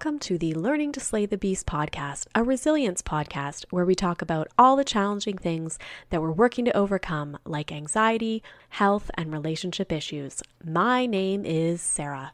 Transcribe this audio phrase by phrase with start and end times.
[0.00, 4.22] Welcome to the Learning to Slay the Beast podcast, a resilience podcast where we talk
[4.22, 5.78] about all the challenging things
[6.08, 10.42] that we're working to overcome, like anxiety, health, and relationship issues.
[10.64, 12.32] My name is Sarah.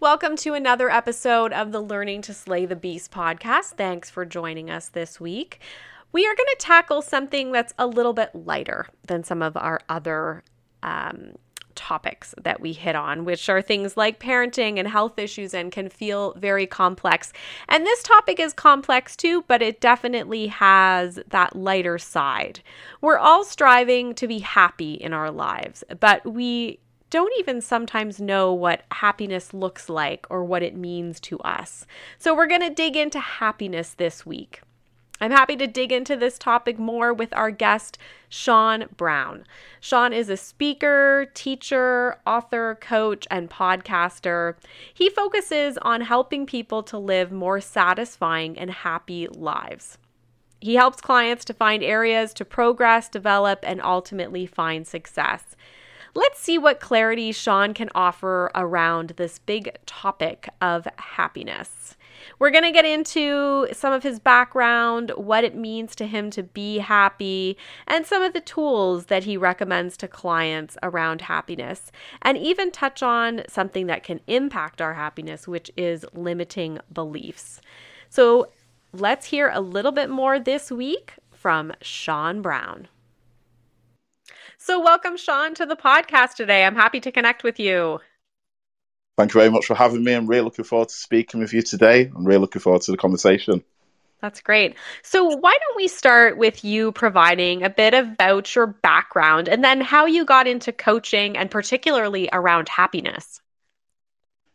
[0.00, 3.78] Welcome to another episode of the Learning to Slay the Beast podcast.
[3.78, 5.60] Thanks for joining us this week.
[6.12, 9.80] We are going to tackle something that's a little bit lighter than some of our
[9.88, 10.44] other
[10.82, 11.36] um,
[11.80, 15.88] topics that we hit on, which are things like parenting and health issues and can
[15.88, 17.32] feel very complex.
[17.70, 22.60] And this topic is complex too, but it definitely has that lighter side.
[23.00, 28.52] We're all striving to be happy in our lives, but we don't even sometimes know
[28.52, 31.86] what happiness looks like or what it means to us.
[32.18, 34.60] So, we're going to dig into happiness this week.
[35.22, 37.98] I'm happy to dig into this topic more with our guest,
[38.30, 39.44] Sean Brown.
[39.78, 44.54] Sean is a speaker, teacher, author, coach, and podcaster.
[44.94, 49.98] He focuses on helping people to live more satisfying and happy lives.
[50.58, 55.54] He helps clients to find areas to progress, develop, and ultimately find success.
[56.14, 61.96] Let's see what clarity Sean can offer around this big topic of happiness.
[62.38, 66.42] We're going to get into some of his background, what it means to him to
[66.42, 72.38] be happy, and some of the tools that he recommends to clients around happiness, and
[72.38, 77.60] even touch on something that can impact our happiness, which is limiting beliefs.
[78.08, 78.48] So
[78.92, 82.88] let's hear a little bit more this week from Sean Brown.
[84.58, 86.66] So, welcome, Sean, to the podcast today.
[86.66, 88.00] I'm happy to connect with you.
[89.20, 90.14] Thank you very much for having me.
[90.14, 92.10] I'm really looking forward to speaking with you today.
[92.16, 93.62] I'm really looking forward to the conversation.
[94.22, 94.76] That's great.
[95.02, 99.82] So, why don't we start with you providing a bit about your background and then
[99.82, 103.42] how you got into coaching and particularly around happiness?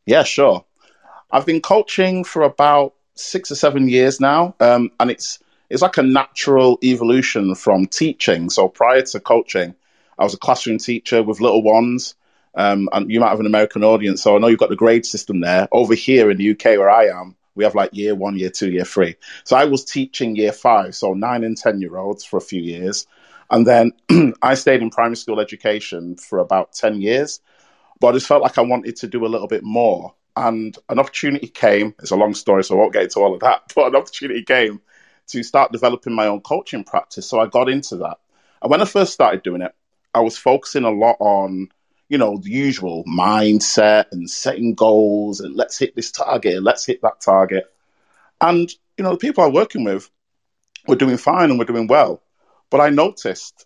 [0.07, 0.65] Yeah, sure.
[1.29, 5.37] I've been coaching for about six or seven years now, um, and it's
[5.69, 8.49] it's like a natural evolution from teaching.
[8.49, 9.75] So prior to coaching,
[10.17, 12.15] I was a classroom teacher with little ones.
[12.55, 15.05] Um, and you might have an American audience, so I know you've got the grade
[15.05, 15.67] system there.
[15.71, 18.71] Over here in the UK, where I am, we have like year one, year two,
[18.71, 19.15] year three.
[19.43, 22.61] So I was teaching year five, so nine and 10 year olds for a few
[22.61, 23.07] years.
[23.49, 23.93] And then
[24.41, 27.39] I stayed in primary school education for about 10 years.
[27.99, 30.13] But I just felt like I wanted to do a little bit more.
[30.35, 31.95] And an opportunity came.
[31.99, 33.63] It's a long story, so I won't get into all of that.
[33.75, 34.81] But an opportunity came
[35.27, 37.27] to start developing my own coaching practice.
[37.27, 38.17] So I got into that.
[38.61, 39.73] And when I first started doing it,
[40.13, 41.69] I was focusing a lot on,
[42.09, 46.85] you know, the usual mindset and setting goals and let's hit this target, and let's
[46.85, 47.65] hit that target.
[48.41, 50.09] And, you know, the people I'm working with
[50.87, 52.21] were doing fine and were doing well.
[52.69, 53.65] But I noticed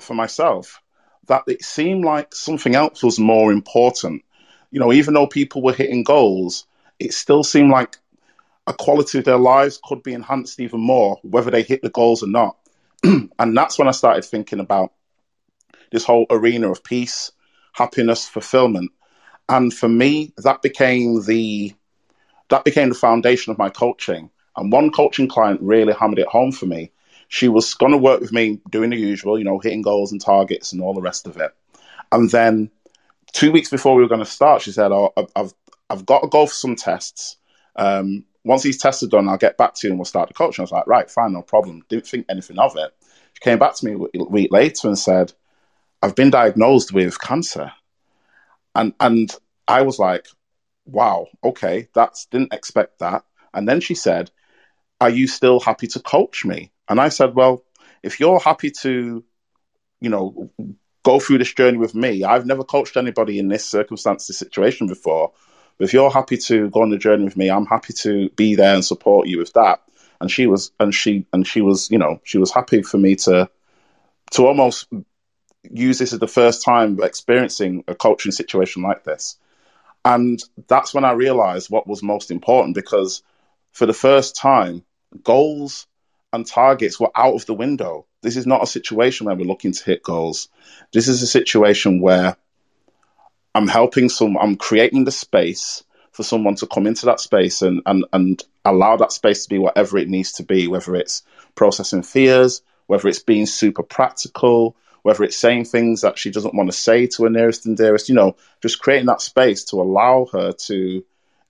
[0.00, 0.80] for myself
[1.26, 4.22] that it seemed like something else was more important.
[4.70, 6.66] You know, even though people were hitting goals,
[6.98, 7.98] it still seemed like
[8.66, 12.22] a quality of their lives could be enhanced even more, whether they hit the goals
[12.22, 12.56] or not.
[13.04, 14.92] and that's when I started thinking about
[15.92, 17.30] this whole arena of peace,
[17.76, 18.90] happiness, fulfillment.
[19.48, 21.74] And for me, that became the
[22.48, 24.30] that became the foundation of my coaching.
[24.56, 26.92] And one coaching client really hammered it home for me.
[27.28, 30.20] She was going to work with me doing the usual, you know, hitting goals and
[30.20, 31.52] targets and all the rest of it.
[32.12, 32.70] And then
[33.32, 35.52] two weeks before we were going to start, she said, "Oh, I've
[35.90, 37.36] I've got to go for some tests.
[37.76, 40.34] Um, once these tests are done, I'll get back to you and we'll start the
[40.34, 42.94] coaching." I was like, "Right, fine, no problem." Didn't think anything of it.
[43.34, 45.32] She came back to me a week later and said,
[46.02, 47.72] I've been diagnosed with cancer.
[48.74, 49.34] And and
[49.66, 50.26] I was like,
[50.86, 53.24] wow, okay, that's didn't expect that.
[53.52, 54.30] And then she said,
[55.00, 56.72] Are you still happy to coach me?
[56.88, 57.64] And I said, Well,
[58.02, 59.24] if you're happy to,
[60.00, 60.50] you know,
[61.02, 64.86] go through this journey with me, I've never coached anybody in this circumstance, this situation
[64.86, 65.32] before.
[65.78, 68.54] But if you're happy to go on the journey with me, I'm happy to be
[68.54, 69.82] there and support you with that.
[70.20, 73.16] And she was and she and she was, you know, she was happy for me
[73.16, 73.50] to
[74.32, 74.88] to almost
[75.70, 79.36] use this as the first time experiencing a culture and situation like this.
[80.04, 83.22] And that's when I realized what was most important because
[83.72, 84.84] for the first time,
[85.22, 85.86] goals
[86.32, 88.06] and targets were out of the window.
[88.22, 90.48] This is not a situation where we're looking to hit goals.
[90.92, 92.36] This is a situation where
[93.54, 95.82] I'm helping some, I'm creating the space
[96.12, 99.58] for someone to come into that space and, and, and allow that space to be
[99.58, 101.22] whatever it needs to be, whether it's
[101.54, 104.76] processing fears, whether it's being super practical,
[105.06, 108.08] whether it's saying things that she doesn't want to say to her nearest and dearest,
[108.08, 111.04] you know, just creating that space to allow her to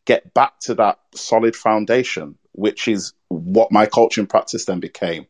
[0.05, 5.26] get back to that solid foundation, which is what my coaching practice then became.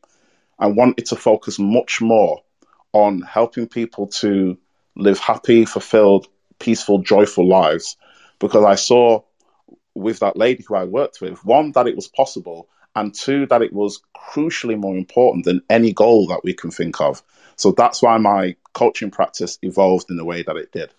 [0.58, 2.42] I wanted to focus much more
[2.92, 4.58] on helping people to
[4.96, 6.26] live happy, fulfilled,
[6.58, 7.96] peaceful, joyful lives
[8.40, 9.22] because I saw
[9.94, 11.44] with that lady who I worked with.
[11.44, 15.92] One, that it was possible, and two, that it was crucially more important than any
[15.92, 17.22] goal that we can think of.
[17.56, 20.92] So that's why my coaching practice evolved in the way that it did.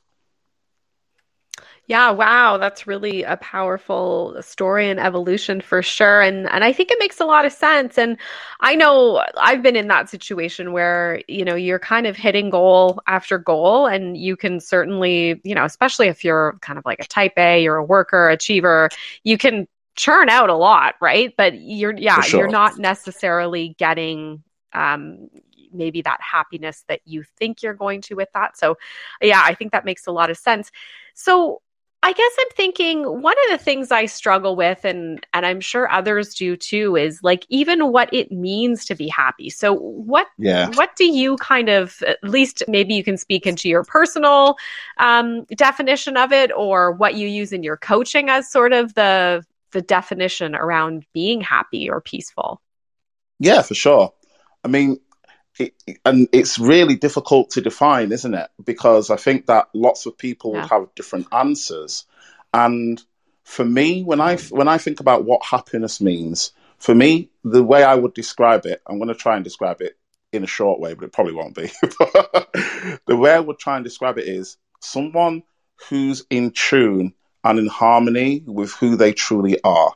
[1.87, 6.21] Yeah, wow, that's really a powerful story and evolution for sure.
[6.21, 7.97] And and I think it makes a lot of sense.
[7.97, 8.17] And
[8.59, 13.01] I know I've been in that situation where, you know, you're kind of hitting goal
[13.07, 17.07] after goal and you can certainly, you know, especially if you're kind of like a
[17.07, 18.89] type A, you're a worker, achiever,
[19.23, 19.65] you can
[19.97, 21.33] churn out a lot, right?
[21.35, 22.41] But you're yeah, sure.
[22.41, 25.29] you're not necessarily getting um
[25.73, 28.57] maybe that happiness that you think you're going to with that.
[28.57, 28.77] So
[29.21, 30.71] yeah, I think that makes a lot of sense.
[31.13, 31.61] So
[32.03, 35.91] I guess I'm thinking one of the things I struggle with and and I'm sure
[35.91, 39.49] others do too is like even what it means to be happy.
[39.49, 40.69] So what yeah.
[40.75, 44.57] what do you kind of at least maybe you can speak into your personal
[44.97, 49.43] um, definition of it or what you use in your coaching as sort of the
[49.71, 52.61] the definition around being happy or peaceful?
[53.39, 54.13] Yeah, for sure.
[54.63, 54.99] I mean,
[55.59, 55.73] it,
[56.05, 58.49] and it's really difficult to define, isn't it?
[58.63, 60.61] Because I think that lots of people yeah.
[60.61, 62.05] would have different answers.
[62.53, 63.01] And
[63.43, 67.83] for me, when I when I think about what happiness means, for me, the way
[67.83, 69.97] I would describe it, I'm going to try and describe it
[70.31, 71.71] in a short way, but it probably won't be.
[71.81, 75.43] the way I would try and describe it is someone
[75.89, 77.13] who's in tune
[77.47, 79.93] and in harmony with who they truly are.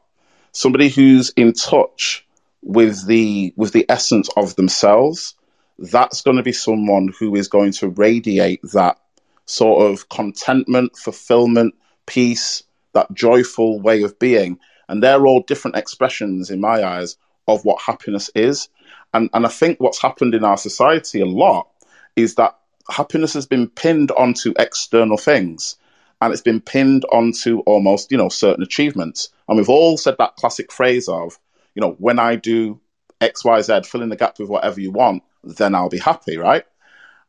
[0.51, 2.25] Somebody who's in touch
[2.62, 5.36] with the with the essence of themselves
[5.81, 9.00] that's going to be someone who is going to radiate that
[9.45, 11.74] sort of contentment, fulfillment,
[12.06, 12.63] peace,
[12.94, 14.59] that joyful way of being.
[14.88, 17.18] And they're all different expressions, in my eyes,
[17.48, 18.69] of what happiness is.
[19.13, 21.68] And, and I think what's happened in our society a lot
[22.15, 22.57] is that
[22.89, 25.77] happiness has been pinned onto external things
[26.21, 29.29] and it's been pinned onto almost, you know, certain achievements.
[29.47, 31.38] And we've all said that classic phrase of,
[31.75, 32.79] you know, when I do
[33.19, 36.38] X, Y, Z, fill in the gap with whatever you want, then I'll be happy,
[36.38, 36.63] right?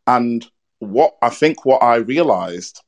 [0.07, 0.47] And
[0.79, 2.83] what I think what I realized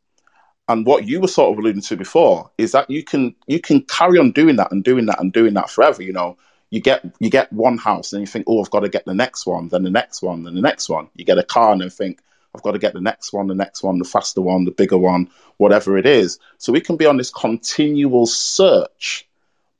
[0.69, 3.83] and what you were sort of alluding to before is that you can you can
[3.83, 6.03] carry on doing that and doing that and doing that forever.
[6.03, 6.37] You know,
[6.71, 9.15] you get you get one house and you think, oh, I've got to get the
[9.15, 11.09] next one, then the next one, then the next one.
[11.15, 12.21] You get a car and then think,
[12.55, 14.99] I've got to get the next one, the next one, the faster one, the bigger
[14.99, 16.39] one, whatever it is.
[16.59, 19.29] So we can be on this continual search,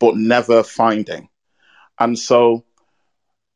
[0.01, 1.29] but never finding.
[1.99, 2.65] And so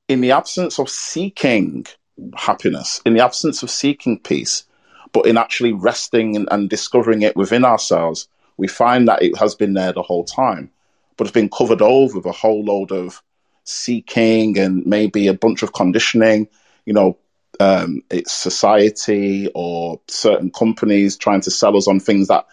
[0.07, 1.87] in the absence of seeking
[2.35, 4.65] happiness, in the absence of seeking peace,
[5.13, 9.55] but in actually resting and, and, discovering it within ourselves, we find that it has
[9.55, 10.71] been there the whole time,
[11.17, 13.23] but it's been covered over with a whole load of
[13.65, 16.49] seeking and maybe a bunch of conditioning.
[16.85, 17.19] You know,
[17.61, 22.47] um, it's society or certain companies trying to sell us on things that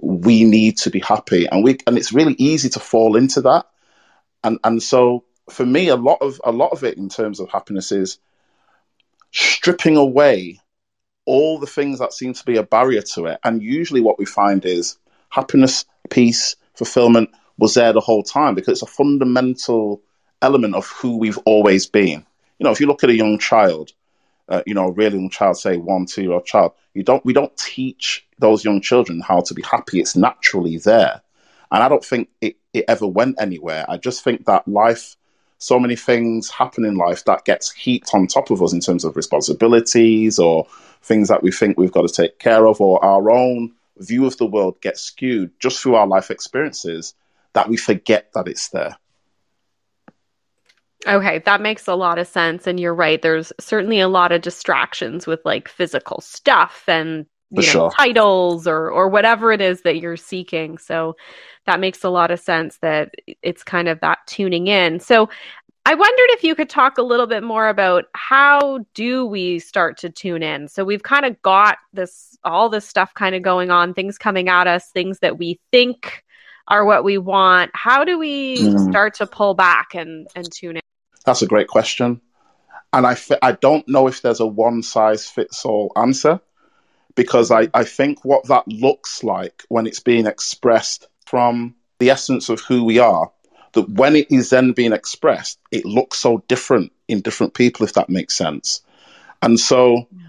[0.00, 3.66] we need to be happy, and we and it's really easy to fall into that.
[4.44, 7.50] And and so for me, a lot of a lot of it in terms of
[7.50, 8.18] happiness is
[9.30, 10.60] stripping away
[11.24, 13.38] all the things that seem to be a barrier to it.
[13.44, 14.98] And usually, what we find is
[15.30, 20.02] happiness, peace, fulfillment was there the whole time because it's a fundamental
[20.40, 22.26] element of who we've always been.
[22.58, 23.92] You know, if you look at a young child,
[24.52, 27.24] uh, you know, a really young child, say one, two year old child, you don't
[27.24, 29.98] we don't teach those young children how to be happy.
[29.98, 31.22] It's naturally there.
[31.70, 33.86] And I don't think it, it ever went anywhere.
[33.88, 35.16] I just think that life
[35.56, 39.04] so many things happen in life that gets heaped on top of us in terms
[39.04, 40.66] of responsibilities or
[41.02, 44.36] things that we think we've got to take care of or our own view of
[44.38, 47.14] the world gets skewed just through our life experiences
[47.52, 48.96] that we forget that it's there.
[51.06, 52.66] Okay, that makes a lot of sense.
[52.66, 53.20] And you're right.
[53.20, 57.90] There's certainly a lot of distractions with like physical stuff and you know, sure.
[57.90, 60.78] titles or or whatever it is that you're seeking.
[60.78, 61.16] So
[61.66, 65.00] that makes a lot of sense that it's kind of that tuning in.
[65.00, 65.28] So
[65.84, 69.98] I wondered if you could talk a little bit more about how do we start
[69.98, 70.68] to tune in.
[70.68, 74.48] So we've kind of got this all this stuff kind of going on, things coming
[74.48, 76.24] at us, things that we think
[76.68, 77.72] are what we want.
[77.74, 78.88] How do we mm.
[78.88, 80.82] start to pull back and and tune in?
[81.24, 82.20] That's a great question.
[82.92, 86.40] And I, f- I don't know if there's a one size fits all answer
[87.14, 92.48] because I, I think what that looks like when it's being expressed from the essence
[92.48, 93.30] of who we are,
[93.72, 97.94] that when it is then being expressed, it looks so different in different people, if
[97.94, 98.82] that makes sense.
[99.40, 100.28] And so yeah.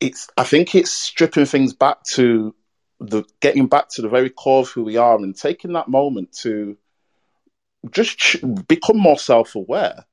[0.00, 2.54] it's I think it's stripping things back to
[3.00, 6.32] the getting back to the very core of who we are and taking that moment
[6.42, 6.76] to
[7.90, 10.04] just become more self-aware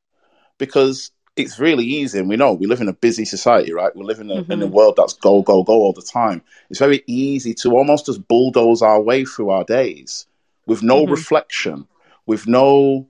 [0.57, 3.95] because it's really easy, and we know we live in a busy society, right?
[3.95, 4.51] We live in a, mm-hmm.
[4.51, 4.73] in a mm-hmm.
[4.73, 6.41] world that's go, go, go all the time.
[6.69, 10.25] It's very easy to almost just bulldoze our way through our days
[10.65, 11.11] with no mm-hmm.
[11.11, 11.87] reflection,
[12.25, 13.07] with no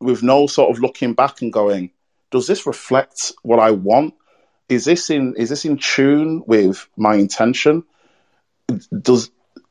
[0.00, 1.90] with no sort of looking back and going,
[2.30, 4.14] does this reflect what I want?
[4.68, 7.84] Is this in is this in tune with my intention?
[8.66, 9.30] Does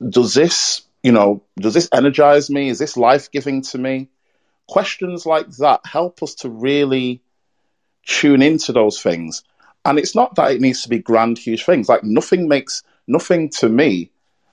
[0.10, 2.70] does this you know does this energize me?
[2.70, 4.10] Is this life giving to me?
[4.72, 7.22] Questions like that help us to really
[8.08, 9.44] tune into those things.
[9.84, 11.90] And it's not that it needs to be grand, huge things.
[11.90, 14.12] Like nothing makes nothing to me.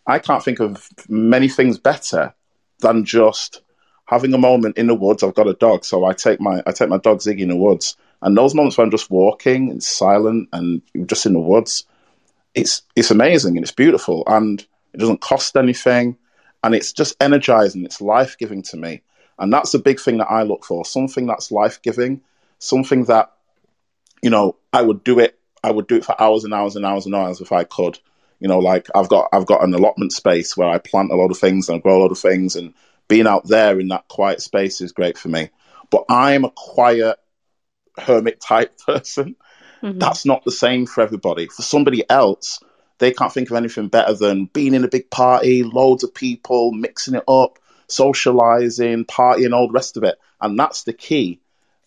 [0.08, 2.34] I can't think of many things better
[2.80, 3.62] than just
[4.06, 5.22] having a moment in the woods.
[5.22, 7.56] I've got a dog, so I take my I take my dog Ziggy in the
[7.56, 11.84] woods, and those moments when I'm just walking and silent and just in the woods,
[12.54, 16.16] it's it's amazing and it's beautiful and it doesn't cost anything,
[16.64, 17.84] and it's just energizing.
[17.84, 19.02] It's life giving to me,
[19.38, 20.84] and that's a big thing that I look for.
[20.84, 22.20] Something that's life giving,
[22.58, 23.32] something that
[24.22, 25.38] you know I would do it.
[25.62, 27.98] I would do it for hours and hours and hours and hours if I could.
[28.40, 31.30] You know, like I've got I've got an allotment space where I plant a lot
[31.30, 32.74] of things and I grow a lot of things and
[33.08, 35.50] being out there in that quiet space is great for me.
[35.90, 37.18] But I'm a quiet
[37.98, 39.36] hermit type person.
[39.82, 39.98] Mm-hmm.
[39.98, 41.46] That's not the same for everybody.
[41.46, 42.60] For somebody else,
[42.98, 46.72] they can't think of anything better than being in a big party, loads of people,
[46.72, 50.18] mixing it up, socializing, partying, all the rest of it.
[50.40, 51.40] And that's the key.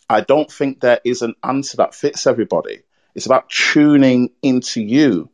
[0.08, 2.82] I don't think there is an answer that fits everybody.
[3.14, 5.30] It's about tuning into you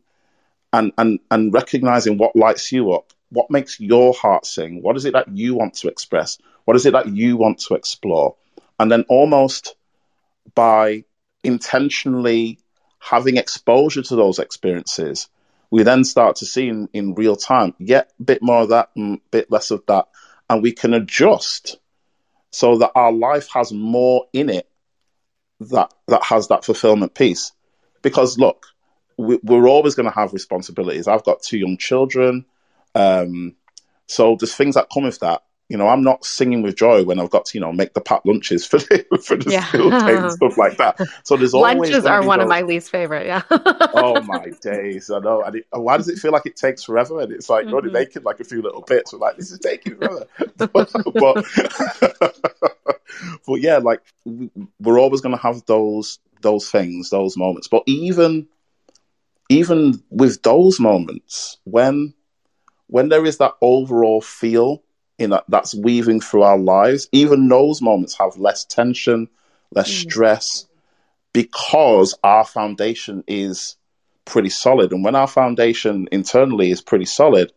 [0.71, 4.81] and, and, and recognizing what lights you up what makes your heart sing?
[4.81, 6.37] What is it that you want to express?
[6.65, 8.35] What is it that you want to explore?
[8.79, 9.75] And then almost
[10.55, 11.05] by
[11.43, 12.59] intentionally
[12.99, 15.29] having exposure to those experiences,
[15.71, 18.89] we then start to see in, in real time, yet a bit more of that
[18.95, 20.07] and a bit less of that.
[20.49, 21.77] And we can adjust
[22.51, 24.67] so that our life has more in it
[25.59, 27.51] that, that has that fulfillment piece.
[28.01, 28.65] Because look,
[29.17, 31.07] we, we're always going to have responsibilities.
[31.07, 32.45] I've got two young children.
[32.95, 33.55] Um,
[34.07, 35.43] so there's things that come with that.
[35.69, 38.01] You know, I'm not singing with joy when I've got to, you know, make the
[38.01, 39.65] packed lunches for the, for the yeah.
[39.65, 40.99] school day and stuff like that.
[41.23, 42.45] So there's always lunches are one those...
[42.45, 43.27] of my least favorite.
[43.27, 43.43] Yeah.
[43.51, 45.11] oh my days!
[45.11, 45.43] I know.
[45.43, 47.21] And it, why does it feel like it takes forever?
[47.21, 47.75] And it's like mm-hmm.
[47.75, 49.13] only making like a few little bits.
[49.13, 50.25] We're like, this is taking forever.
[50.57, 50.71] but,
[53.45, 57.67] but yeah, like we're always going to have those those things, those moments.
[57.67, 58.47] But even
[59.49, 62.13] even with those moments, when
[62.87, 64.83] when there is that overall feel
[65.19, 69.27] in that that's weaving through our lives, even those moments have less tension,
[69.71, 70.09] less mm.
[70.09, 70.65] stress,
[71.33, 73.75] because our foundation is
[74.25, 74.91] pretty solid.
[74.91, 77.51] And when our foundation internally is pretty solid,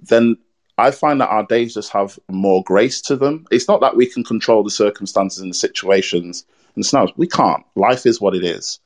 [0.00, 0.36] then
[0.78, 3.46] I find that our days just have more grace to them.
[3.50, 6.44] It's not that we can control the circumstances and the situations
[6.76, 7.12] and scenarios.
[7.16, 7.64] We can't.
[7.74, 8.78] Life is what it is.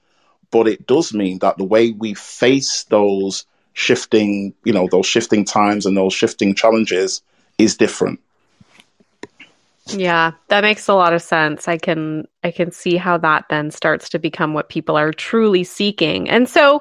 [0.50, 5.44] But it does mean that the way we face those shifting, you know, those shifting
[5.44, 7.23] times and those shifting challenges
[7.62, 8.21] is different.
[9.87, 11.66] Yeah, that makes a lot of sense.
[11.66, 15.64] I can I can see how that then starts to become what people are truly
[15.64, 16.31] seeking.
[16.31, 16.81] And so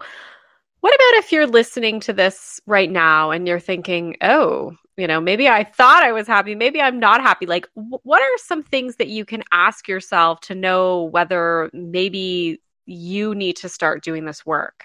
[0.82, 5.20] what about if you're listening to this right now and you're thinking, "Oh, you know,
[5.20, 8.64] maybe I thought I was happy, maybe I'm not happy." Like w- what are some
[8.64, 14.26] things that you can ask yourself to know whether maybe you need to start doing
[14.26, 14.84] this work?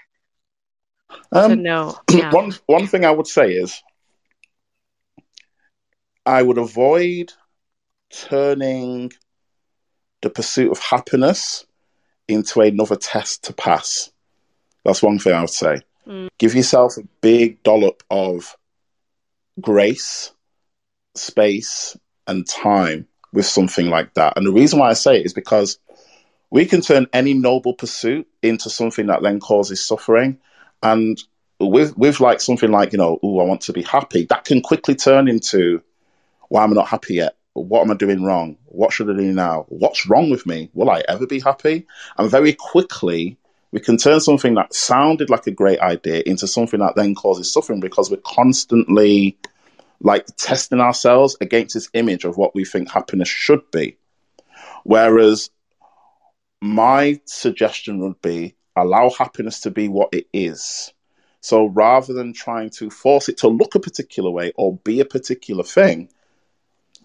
[1.32, 1.98] Um, to know.
[2.10, 2.32] Yeah.
[2.32, 3.82] One one thing I would say is
[6.26, 7.32] I would avoid
[8.10, 9.12] turning
[10.22, 11.64] the pursuit of happiness
[12.28, 14.10] into another test to pass.
[14.84, 15.80] That's one thing I would say.
[16.06, 16.28] Mm.
[16.38, 18.56] Give yourself a big dollop of
[19.60, 20.32] grace,
[21.14, 24.34] space, and time with something like that.
[24.36, 25.78] And the reason why I say it is because
[26.50, 30.38] we can turn any noble pursuit into something that then causes suffering.
[30.82, 31.22] And
[31.58, 34.60] with with like something like you know, oh, I want to be happy, that can
[34.60, 35.82] quickly turn into,
[36.48, 37.36] why am I not happy yet?
[37.54, 38.58] What am I doing wrong?
[38.66, 39.64] What should I do now?
[39.68, 40.70] What's wrong with me?
[40.74, 41.86] Will I ever be happy?
[42.18, 43.38] And very quickly,
[43.72, 47.52] we can turn something that sounded like a great idea into something that then causes
[47.52, 49.38] suffering because we're constantly
[50.00, 53.96] like testing ourselves against this image of what we think happiness should be.
[54.84, 55.50] Whereas
[56.60, 60.92] my suggestion would be allow happiness to be what it is.
[61.40, 65.04] So rather than trying to force it to look a particular way or be a
[65.04, 66.10] particular thing,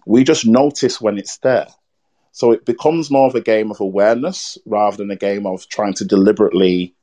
[0.06, 1.66] we just notice when it's there.
[2.32, 5.94] So it becomes more of a game of awareness rather than a game of trying
[5.94, 6.94] to deliberately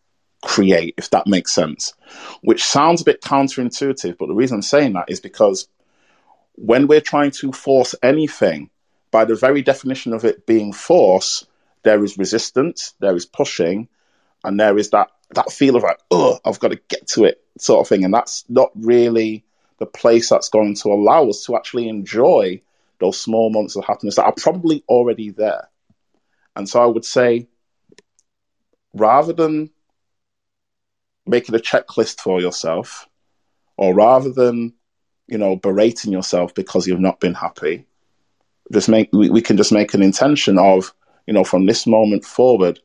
[0.42, 1.94] create, if that makes sense.
[2.42, 5.68] Which sounds a bit counterintuitive, but the reason I'm saying that is because
[6.56, 8.70] when we're trying to force anything,
[9.12, 11.46] by the very definition of it being force,
[11.84, 13.88] there is resistance, there is pushing,
[14.44, 17.44] and there is that that feel of like, oh, I've got to get to it
[17.60, 18.04] sort of thing.
[18.04, 19.44] And that's not really
[19.78, 22.62] the place that's going to allow us to actually enjoy
[23.00, 25.70] those small moments of happiness that are probably already there.
[26.56, 27.48] And so I would say,
[28.94, 29.70] rather than
[31.26, 33.08] making a checklist for yourself,
[33.78, 34.74] or rather than,
[35.28, 37.86] you know, berating yourself because you've not been happy,
[38.74, 40.94] just make we, we can just make an intention of,
[41.28, 42.80] you know, from this moment forward,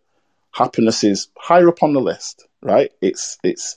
[0.53, 2.93] happiness is higher up on the list, right?
[3.01, 3.77] It's it's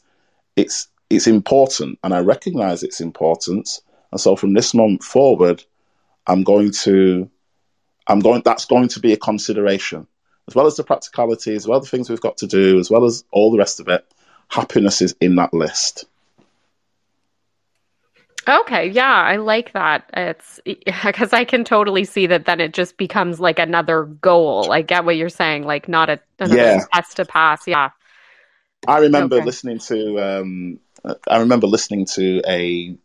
[0.56, 3.82] it's it's important, and I recognize its importance.
[4.12, 5.64] And so from this moment forward,
[6.28, 7.30] I'm going to
[8.06, 10.08] I'm going that's going to be a consideration.
[10.48, 12.90] As well as the practicality, as well as the things we've got to do, as
[12.90, 14.06] well as all the rest of it,
[14.48, 16.06] happiness is in that list.
[18.48, 20.10] Okay, yeah, I like that.
[20.14, 20.62] It's
[21.04, 24.72] because I can totally see that then it just becomes like another goal.
[24.72, 26.86] I get what you're saying, like not a another yeah.
[26.94, 27.68] test to pass.
[27.68, 27.90] Yeah.
[28.88, 29.46] I remember okay.
[29.46, 30.80] listening to um,
[31.28, 32.96] I remember listening to a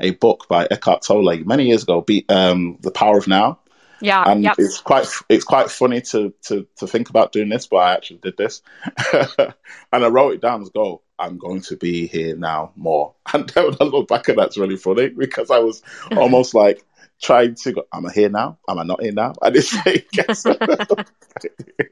[0.00, 3.60] a book by Eckhart Tolle many years ago, be, um, The Power of Now.
[4.00, 4.56] Yeah, and yep.
[4.58, 8.18] it's quite it's quite funny to, to to think about doing this, but I actually
[8.18, 8.60] did this,
[9.14, 9.54] and
[9.92, 11.00] I wrote it down as go.
[11.16, 14.58] I'm going to be here now more, and then when I look back at that's
[14.58, 15.82] really funny because I was
[16.14, 16.84] almost like
[17.22, 17.86] trying to go.
[17.92, 18.58] Am I here now?
[18.68, 19.32] Am I not here now?
[19.40, 20.44] And it's, it, gets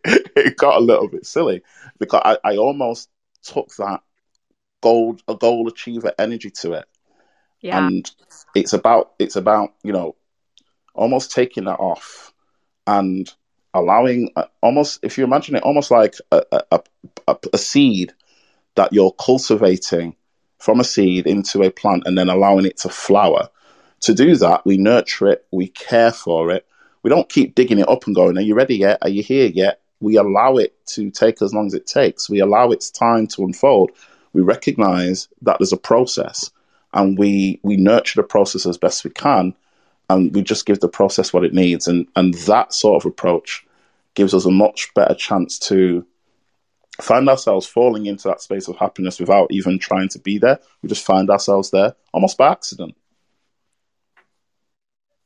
[0.05, 1.63] it got a little bit silly
[1.99, 3.09] because I, I almost
[3.43, 4.03] took that
[4.83, 6.85] gold a goal achiever energy to it.
[7.63, 7.87] Yeah.
[7.87, 8.11] And
[8.55, 10.17] it's about it's about, you know,
[10.95, 12.33] almost taking that off
[12.87, 13.33] and
[13.73, 16.81] allowing uh, almost if you imagine it almost like a, a,
[17.29, 18.13] a, a seed
[18.75, 20.15] that you're cultivating
[20.59, 23.49] from a seed into a plant and then allowing it to flower.
[24.03, 26.67] To do that, we nurture it, we care for it.
[27.05, 28.99] We don't keep digging it up and going, Are you ready yet?
[29.03, 29.81] Are you here yet?
[30.01, 32.29] We allow it to take as long as it takes.
[32.29, 33.93] We allow its time to unfold
[34.33, 36.51] we recognize that there's a process
[36.95, 39.55] and we we nurture the process as best we can
[40.11, 41.87] and we just give the process what it needs.
[41.87, 43.67] And and that sort of approach
[44.15, 46.05] gives us a much better chance to
[47.01, 50.61] find ourselves falling into that space of happiness without even trying to be there.
[50.83, 52.95] We just find ourselves there almost by accident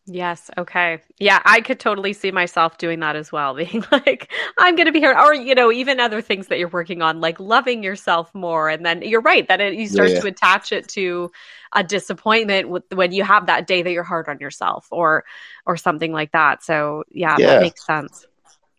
[0.07, 0.51] Yes.
[0.57, 1.01] Okay.
[1.19, 3.55] Yeah, I could totally see myself doing that as well.
[3.57, 6.69] Being like, I'm going to be here, or you know, even other things that you're
[6.69, 8.69] working on, like loving yourself more.
[8.69, 10.21] And then you're right that it, you start yeah.
[10.21, 11.33] to attach it to
[11.75, 15.25] a disappointment with, when you have that day that you're hard on yourself, or
[15.67, 16.63] or something like that.
[16.63, 17.47] So yeah, yeah.
[17.47, 18.27] that makes sense.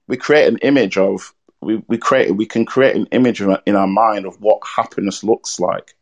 [0.08, 3.88] We create an image of we we create we can create an image in our
[3.88, 5.94] mind of what happiness looks like,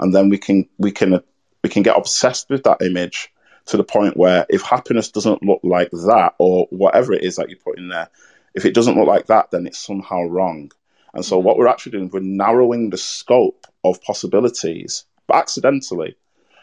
[0.00, 1.20] and then we can we can
[1.62, 3.31] we can get obsessed with that image
[3.66, 7.50] to the point where if happiness doesn't look like that or whatever it is that
[7.50, 8.08] you put in there,
[8.54, 10.70] if it doesn't look like that, then it's somehow wrong.
[11.14, 16.16] And so, what we're actually doing, we're narrowing the scope of possibilities, but accidentally,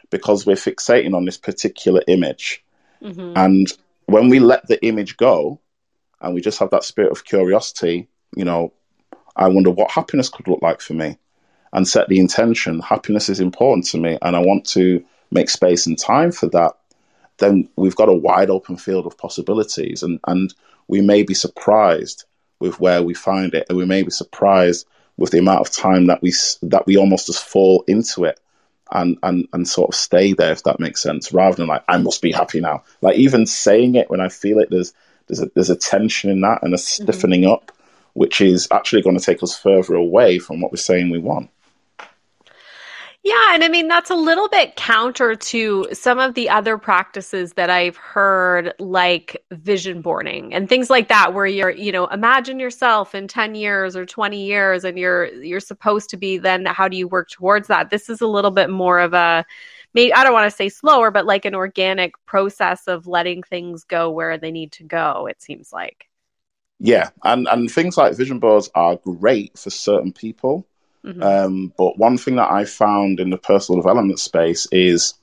[0.09, 2.63] because we're fixating on this particular image.
[3.01, 3.33] Mm-hmm.
[3.35, 3.67] And
[4.07, 5.59] when we let the image go
[6.19, 8.73] and we just have that spirit of curiosity, you know,
[9.35, 11.17] I wonder what happiness could look like for me
[11.71, 12.79] and set the intention.
[12.79, 16.73] Happiness is important to me, and I want to make space and time for that
[17.39, 20.53] then we've got a wide open field of possibilities, and and
[20.87, 22.25] we may be surprised
[22.59, 26.07] with where we find it, and we may be surprised with the amount of time
[26.07, 28.39] that we that we almost just fall into it
[28.91, 31.97] and and and sort of stay there if that makes sense rather than like I
[31.97, 34.93] must be happy now like even saying it when I feel it there's
[35.27, 37.03] there's a, there's a tension in that and a mm-hmm.
[37.03, 37.51] stiffening mm-hmm.
[37.51, 37.71] up
[38.13, 41.49] which is actually going to take us further away from what we're saying we want
[43.29, 47.53] yeah, and I mean that's a little bit counter to some of the other practices
[47.53, 52.59] that I've heard like vision boarding and things like that where you're, you know, imagine
[52.59, 56.87] yourself in 10 years or 20 years and you're you're supposed to be then how
[56.87, 57.91] do you work towards that?
[57.91, 59.45] This is a little bit more of a
[59.93, 63.83] maybe I don't want to say slower, but like an organic process of letting things
[63.83, 66.05] go where they need to go, it seems like.
[66.79, 70.65] Yeah, and and things like vision boards are great for certain people
[71.05, 71.23] Mm-hmm.
[71.23, 75.13] Um, but one thing that I found in the personal development space is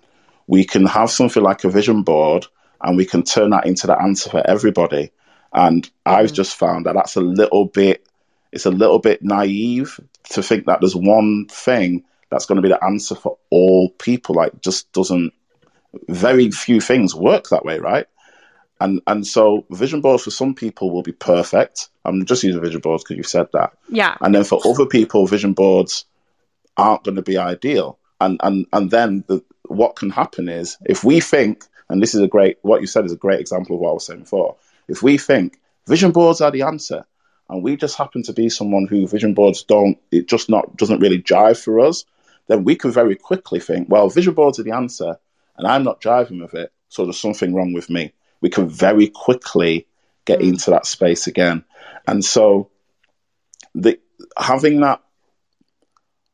[0.47, 2.47] we can have something like a vision board
[2.83, 5.11] and we can turn that into the answer for everybody.
[5.53, 6.15] And mm-hmm.
[6.15, 8.07] I've just found that that's a little bit,
[8.53, 12.69] it's a little bit naive to think that there's one thing that's going to be
[12.69, 14.35] the answer for all people.
[14.35, 15.33] Like, just doesn't,
[16.09, 18.07] very few things work that way, right?
[18.81, 21.89] And and so vision boards for some people will be perfect.
[22.05, 23.73] I'm just using vision boards because you said that.
[23.89, 24.17] Yeah.
[24.21, 26.05] And then for other people, vision boards
[26.77, 27.99] aren't going to be ideal.
[28.21, 32.21] And and and then the, what can happen is if we think, and this is
[32.21, 34.57] a great, what you said is a great example of what I was saying before.
[34.89, 37.05] If we think vision boards are the answer,
[37.49, 41.01] and we just happen to be someone who vision boards don't, it just not doesn't
[41.01, 42.05] really jive for us,
[42.49, 45.17] then we can very quickly think, well, vision boards are the answer,
[45.57, 48.13] and I'm not driving with it, so there's something wrong with me.
[48.41, 49.87] We can very quickly
[50.25, 50.49] get mm.
[50.49, 51.65] into that space again.
[52.07, 52.71] And so
[53.75, 53.99] the
[54.37, 55.03] having that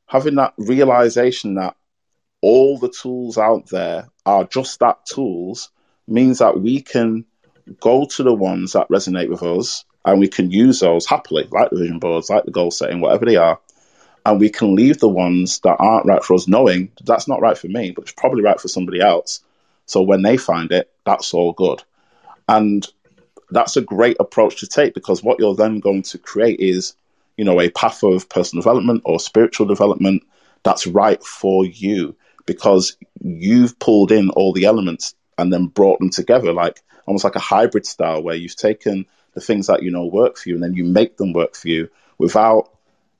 [0.06, 1.76] having that realization that
[2.42, 5.70] all the tools out there are just that tools
[6.06, 7.24] means that we can
[7.80, 11.70] go to the ones that resonate with us and we can use those happily, like
[11.70, 13.60] the vision boards, like the goal setting, whatever they are.
[14.26, 17.56] And we can leave the ones that aren't right for us, knowing that's not right
[17.56, 19.40] for me, but it's probably right for somebody else.
[19.86, 21.82] So when they find it, that's all good.
[22.48, 22.86] And
[23.50, 26.94] that's a great approach to take because what you're then going to create is,
[27.36, 30.22] you know, a path of personal development or spiritual development
[30.62, 36.10] that's right for you because you've pulled in all the elements and then brought them
[36.10, 40.04] together like almost like a hybrid style where you've taken the things that you know
[40.04, 42.70] work for you and then you make them work for you without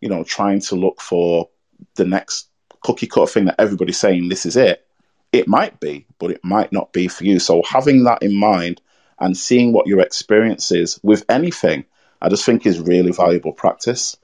[0.00, 1.48] you know trying to look for
[1.94, 2.48] the next
[2.82, 4.86] cookie cutter thing that everybody's saying this is it.
[5.32, 7.38] It might be but it might not be for you.
[7.38, 8.80] So having that in mind
[9.22, 11.84] and seeing what your experience is with anything
[12.20, 14.16] i just think is really valuable practice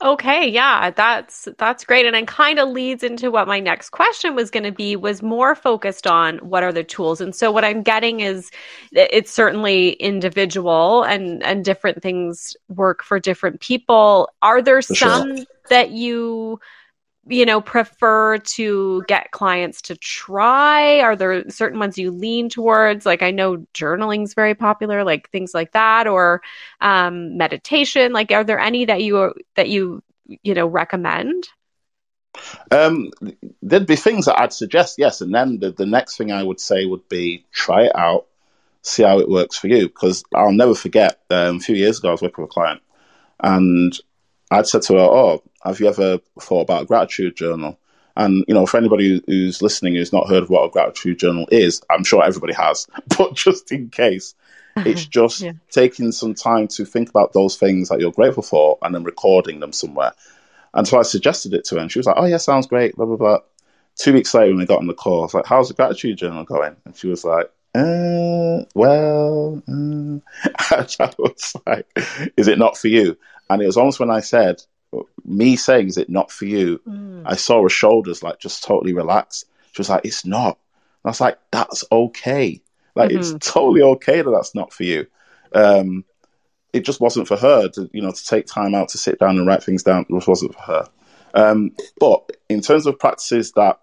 [0.00, 4.36] Okay, yeah, that's that's great and it kind of leads into what my next question
[4.36, 7.20] was going to be was more focused on what are the tools.
[7.20, 8.52] And so what I'm getting is
[8.92, 14.30] it's certainly individual and and different things work for different people.
[14.40, 15.46] Are there for some sure.
[15.68, 16.60] that you
[17.26, 21.00] you know prefer to get clients to try?
[21.00, 23.04] Are there certain ones you lean towards?
[23.06, 26.42] Like i know journaling is very popular like things like that or
[26.80, 28.12] um, meditation.
[28.12, 30.02] Like are there any that you that you
[30.42, 31.48] you know recommend?
[32.70, 33.10] Um,
[33.62, 36.60] there'd be things that i'd suggest yes and then the, the next thing i would
[36.60, 38.26] say would be try it out
[38.82, 42.08] see how it works for you because i'll never forget um, a few years ago
[42.08, 42.80] i was working with a client
[43.40, 43.98] and
[44.50, 47.78] I'd said to her, "Oh, have you ever thought about a gratitude journal?"
[48.16, 51.46] And you know, for anybody who's listening who's not heard of what a gratitude journal
[51.52, 52.86] is, I'm sure everybody has.
[53.16, 54.34] But just in case,
[54.78, 55.52] it's just yeah.
[55.70, 59.60] taking some time to think about those things that you're grateful for and then recording
[59.60, 60.12] them somewhere.
[60.74, 62.96] And so I suggested it to her, and she was like, "Oh yeah, sounds great."
[62.96, 63.38] Blah blah blah.
[63.96, 66.18] Two weeks later, when we got on the call, I was like, "How's the gratitude
[66.18, 70.18] journal going?" And she was like, uh, well, uh.
[70.70, 71.86] I was like,
[72.36, 73.16] is it not for you?
[73.50, 74.62] And it was almost when I said,
[75.24, 76.80] me saying, is it not for you?
[76.86, 77.22] Mm.
[77.26, 79.44] I saw her shoulders like just totally relax.
[79.72, 80.58] She was like, it's not.
[81.04, 82.60] And I was like, that's okay.
[82.94, 83.18] Like, mm-hmm.
[83.18, 85.06] it's totally okay that that's not for you.
[85.52, 86.04] Um,
[86.72, 89.38] it just wasn't for her to, you know, to take time out to sit down
[89.38, 90.06] and write things down.
[90.08, 90.88] It just wasn't for her.
[91.34, 93.80] Um, but in terms of practices that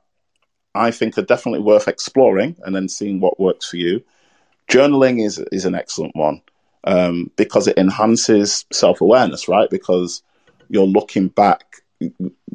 [0.76, 4.04] I think are definitely worth exploring and then seeing what works for you.
[4.70, 6.42] Journaling is is an excellent one
[6.86, 9.70] um, because it enhances self awareness, right?
[9.70, 10.22] Because
[10.70, 11.82] you're looking back,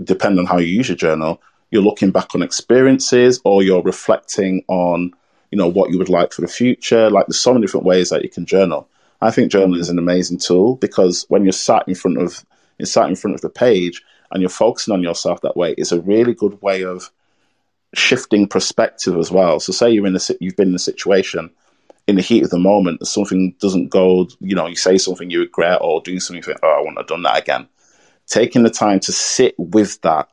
[0.03, 1.41] depending on how you use your journal,
[1.71, 5.13] you're looking back on experiences or you're reflecting on,
[5.51, 7.11] you know, what you would like for the future.
[7.11, 8.89] Like there's so many different ways that you can journal.
[9.21, 12.45] I think journaling is an amazing tool because when you're sat in front of
[12.79, 15.93] you're sat in front of the page and you're focusing on yourself that way, it's
[15.93, 17.11] a really good way of
[17.95, 19.61] shifting perspective as well.
[19.61, 21.51] So, say you're in a you've been in a situation
[22.07, 25.41] in the heat of the moment, something doesn't go, you know, you say something you
[25.41, 27.69] regret or doing something, think, oh, I wouldn't have done that again.
[28.27, 30.29] Taking the time to sit with that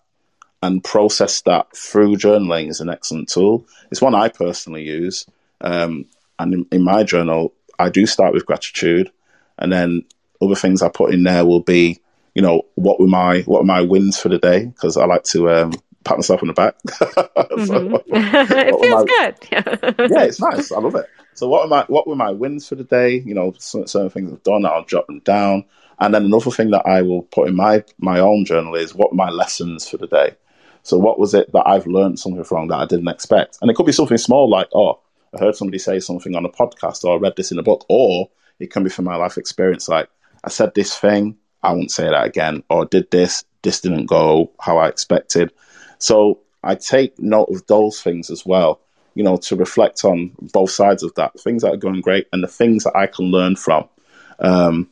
[0.63, 3.67] and process that through journaling is an excellent tool.
[3.91, 5.25] It's one I personally use.
[5.61, 6.05] Um,
[6.39, 9.11] and in, in, my journal, I do start with gratitude,
[9.57, 10.03] and then
[10.41, 11.99] other things I put in there will be,
[12.35, 14.65] you know, what were my what were my wins for the day?
[14.65, 16.75] Because I like to um, pat myself on the back.
[16.85, 17.95] mm-hmm.
[18.15, 20.11] it feels my, good.
[20.11, 20.71] yeah, it's nice.
[20.71, 21.09] I love it.
[21.37, 23.19] So what are my what were my wins for the day?
[23.19, 25.65] You know, certain things I've done, I'll jot them down.
[25.99, 29.13] And then another thing that I will put in my my own journal is what
[29.13, 30.35] my lessons for the day.
[30.81, 33.59] So what was it that I've learned something from that I didn't expect?
[33.61, 34.99] And it could be something small like, oh,
[35.35, 37.85] I heard somebody say something on a podcast or I read this in a book,
[37.87, 40.09] or it can be from my life experience like
[40.43, 44.51] I said this thing, I won't say that again, or did this, this didn't go
[44.59, 45.51] how I expected.
[45.99, 48.81] So I take note of those things as well,
[49.17, 52.43] you know, to reflect on both sides of that, things that are going great and
[52.43, 53.89] the things that I can learn from.
[54.37, 54.87] Um,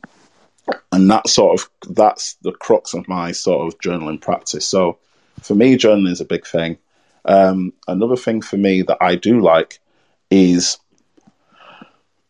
[0.90, 4.66] and that sort of that's the crux of my sort of journaling practice.
[4.66, 4.98] So
[5.42, 6.76] for me, journaling is a big thing.
[7.24, 9.78] Um, another thing for me that I do like
[10.28, 10.76] is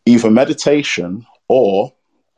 [0.05, 1.93] either meditation or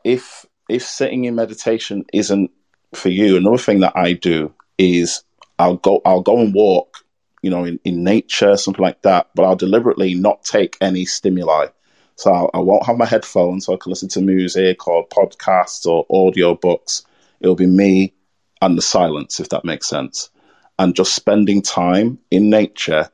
[0.05, 2.49] if if sitting in meditation isn't
[2.93, 5.21] for you, another thing that I do is
[5.57, 7.03] I'll go I'll go and walk,
[7.41, 11.67] you know, in, in nature, something like that, but I'll deliberately not take any stimuli.
[12.15, 15.85] So I'll, I not have my headphones so I can listen to music or podcasts
[15.85, 17.03] or audio books.
[17.39, 18.13] It'll be me
[18.61, 20.29] and the silence, if that makes sense.
[20.77, 23.09] And just spending time in nature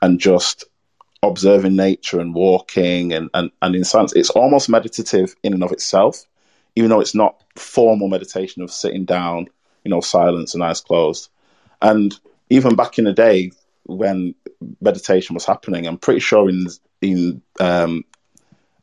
[0.00, 0.64] and just
[1.22, 4.14] observing nature and walking and, and, and in silence.
[4.14, 6.24] It's almost meditative in and of itself,
[6.76, 9.48] even though it's not formal meditation of sitting down,
[9.84, 11.28] you know, silence and eyes closed.
[11.82, 12.18] And
[12.50, 13.52] even back in the day
[13.84, 14.34] when
[14.80, 16.66] meditation was happening, I'm pretty sure in
[17.00, 18.04] in um,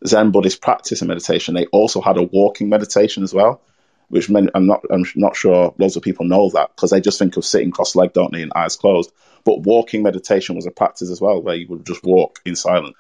[0.06, 3.62] Zen Buddhist practice and meditation, they also had a walking meditation as well,
[4.10, 7.38] which I'm not I'm not sure loads of people know that because they just think
[7.38, 9.12] of sitting cross-legged, don't they, and eyes closed.
[9.44, 12.96] But walking meditation was a practice as well, where you would just walk in silence.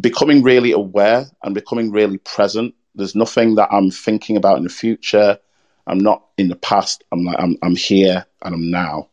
[0.00, 2.74] Becoming really aware and becoming really present.
[2.94, 5.38] There's nothing that I'm thinking about in the future.
[5.86, 7.04] I'm not in the past.
[7.10, 9.08] I'm like I'm I'm here and I'm now,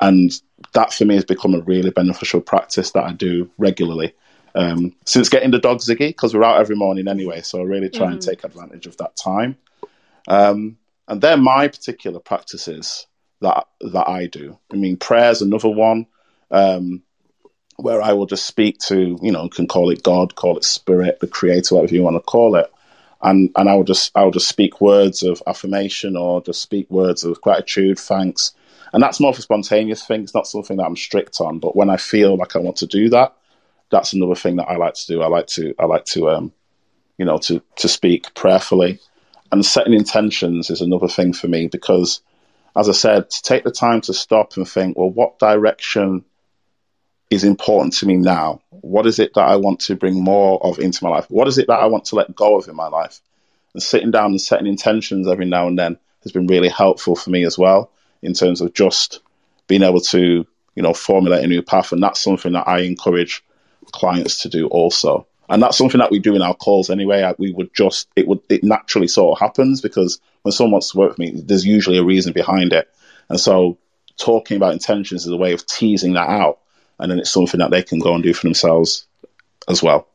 [0.00, 0.32] and
[0.72, 4.14] that for me has become a really beneficial practice that I do regularly.
[4.54, 7.88] Um, since getting the dog Ziggy, because we're out every morning anyway, so I really
[7.88, 8.12] try mm.
[8.12, 9.56] and take advantage of that time.
[10.26, 13.06] Um, and they're my particular practices
[13.40, 14.58] that that I do.
[14.72, 16.06] I mean, prayer's another one
[16.50, 17.02] um,
[17.76, 21.20] where I will just speak to, you know, can call it God, call it Spirit,
[21.20, 22.70] the Creator, whatever you want to call it,
[23.22, 26.90] and and I will just I will just speak words of affirmation or just speak
[26.90, 28.52] words of gratitude, thanks,
[28.92, 30.22] and that's more of a spontaneous thing.
[30.22, 32.86] It's not something that I'm strict on, but when I feel like I want to
[32.86, 33.36] do that,
[33.90, 35.22] that's another thing that I like to do.
[35.22, 36.52] I like to I like to um,
[37.18, 38.98] you know to to speak prayerfully,
[39.52, 42.20] and setting intentions is another thing for me because,
[42.76, 46.24] as I said, to take the time to stop and think, well, what direction
[47.30, 48.60] is important to me now?
[48.70, 51.26] What is it that I want to bring more of into my life?
[51.28, 53.20] What is it that I want to let go of in my life?
[53.72, 57.30] And sitting down and setting intentions every now and then has been really helpful for
[57.30, 57.92] me as well
[58.22, 59.20] in terms of just
[59.66, 61.92] being able to, you know, formulate a new path.
[61.92, 63.42] And that's something that I encourage
[63.92, 65.26] clients to do also.
[65.48, 67.32] And that's something that we do in our calls anyway.
[67.38, 70.98] We would just, it would, it naturally sort of happens because when someone wants to
[70.98, 72.88] work with me, there's usually a reason behind it.
[73.28, 73.78] And so
[74.16, 76.60] talking about intentions is a way of teasing that out.
[76.98, 79.06] And then it's something that they can go and do for themselves
[79.68, 80.06] as well.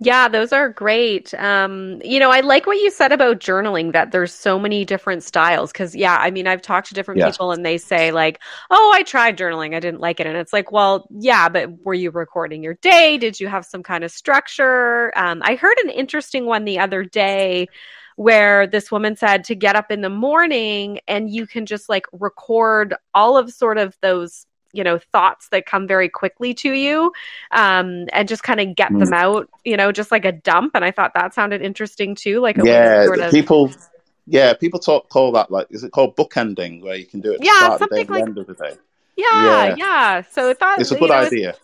[0.00, 1.32] Yeah, those are great.
[1.34, 5.22] Um, you know, I like what you said about journaling that there's so many different
[5.22, 5.72] styles.
[5.72, 9.04] Cause yeah, I mean, I've talked to different people and they say, like, oh, I
[9.04, 9.74] tried journaling.
[9.74, 10.26] I didn't like it.
[10.26, 13.18] And it's like, well, yeah, but were you recording your day?
[13.18, 15.16] Did you have some kind of structure?
[15.16, 17.68] Um, I heard an interesting one the other day
[18.16, 22.06] where this woman said to get up in the morning and you can just like
[22.12, 27.12] record all of sort of those you know thoughts that come very quickly to you
[27.52, 29.04] um, and just kind of get mm.
[29.04, 32.40] them out you know just like a dump and i thought that sounded interesting too
[32.40, 33.30] like yeah sort of...
[33.30, 33.72] people
[34.26, 37.40] yeah people talk call that like is it called bookending where you can do it
[37.42, 38.76] yeah something like end of the day
[39.16, 40.22] yeah, yeah, yeah.
[40.32, 41.54] So I thought it's a good know, idea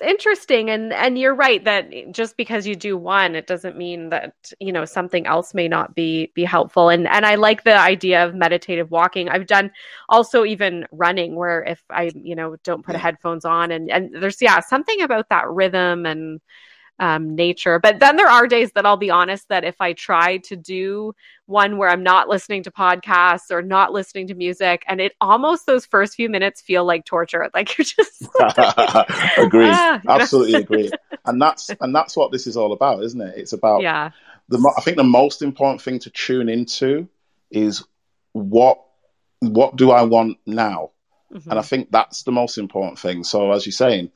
[0.00, 4.10] it's interesting and and you're right that just because you do one it doesn't mean
[4.10, 6.88] that you know something else may not be be helpful.
[6.88, 9.28] And and I like the idea of meditative walking.
[9.28, 9.70] I've done
[10.08, 14.40] also even running where if I you know don't put headphones on and and there's
[14.40, 16.40] yeah something about that rhythm and
[16.98, 17.78] um, nature.
[17.78, 21.14] But then there are days that I'll be honest that if I try to do
[21.46, 25.66] one where I'm not listening to podcasts or not listening to music, and it almost
[25.66, 27.48] those first few minutes feel like torture.
[27.58, 28.22] Like you're just
[29.38, 30.90] agree, ah, absolutely agree.
[31.24, 33.34] And that's and that's what this is all about, isn't it?
[33.36, 34.10] It's about yeah.
[34.48, 37.08] The I think the most important thing to tune into
[37.50, 37.84] is
[38.32, 38.80] what
[39.40, 40.90] what do I want now,
[41.32, 41.50] mm-hmm.
[41.50, 43.24] and I think that's the most important thing.
[43.24, 44.10] So as you're saying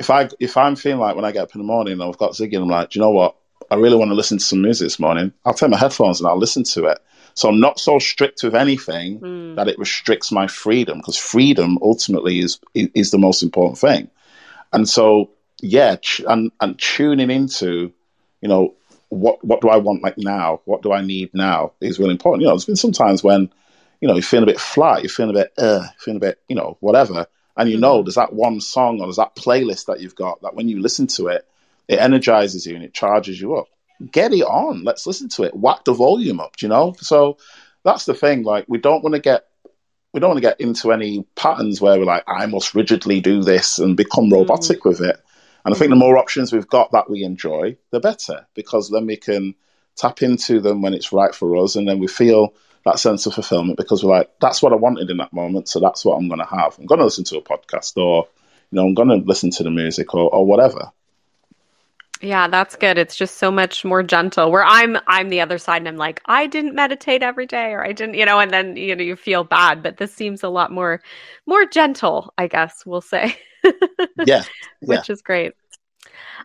[0.00, 2.16] if I if I'm feeling like when I get up in the morning and I've
[2.16, 3.36] got Ziggy and I'm like, do you know what?
[3.70, 5.30] I really want to listen to some music this morning.
[5.44, 6.98] I'll take my headphones and I'll listen to it.
[7.34, 9.56] So I'm not so strict with anything mm.
[9.56, 14.10] that it restricts my freedom because freedom ultimately is is the most important thing.
[14.72, 17.92] And so yeah, ch- and and tuning into,
[18.40, 18.74] you know,
[19.10, 20.62] what what do I want like now?
[20.64, 22.40] What do I need now is really important.
[22.40, 23.52] You know, there's been some times when,
[24.00, 26.40] you know, you're feeling a bit flat, you're feeling a bit, uh, feeling a bit,
[26.48, 28.04] you know, whatever and you know, mm-hmm.
[28.04, 31.06] there's that one song or there's that playlist that you've got that when you listen
[31.08, 31.46] to it,
[31.88, 33.66] it energizes you and it charges you up.
[34.10, 34.84] Get it on.
[34.84, 35.54] Let's listen to it.
[35.54, 36.94] Whack the volume up, you know?
[36.98, 37.38] So
[37.84, 38.44] that's the thing.
[38.44, 39.44] Like, we don't want to get
[40.12, 43.42] we don't want to get into any patterns where we're like, I must rigidly do
[43.42, 44.90] this and become robotic mm.
[44.90, 45.16] with it.
[45.64, 49.06] And I think the more options we've got that we enjoy, the better, because then
[49.06, 49.54] we can
[49.94, 53.34] tap into them when it's right for us, and then we feel that sense of
[53.34, 56.28] fulfillment because we're like, that's what I wanted in that moment, so that's what I'm
[56.28, 56.78] going to have.
[56.78, 58.28] I'm going to listen to a podcast, or
[58.70, 60.92] you know, I'm going to listen to the music, or or whatever.
[62.22, 62.98] Yeah, that's good.
[62.98, 64.50] It's just so much more gentle.
[64.50, 67.82] Where I'm I'm the other side and I'm like, I didn't meditate every day or
[67.82, 70.50] I didn't, you know, and then you know you feel bad, but this seems a
[70.50, 71.00] lot more
[71.46, 73.38] more gentle, I guess we'll say.
[73.64, 73.72] yeah,
[74.18, 74.44] yeah.
[74.80, 75.54] Which is great.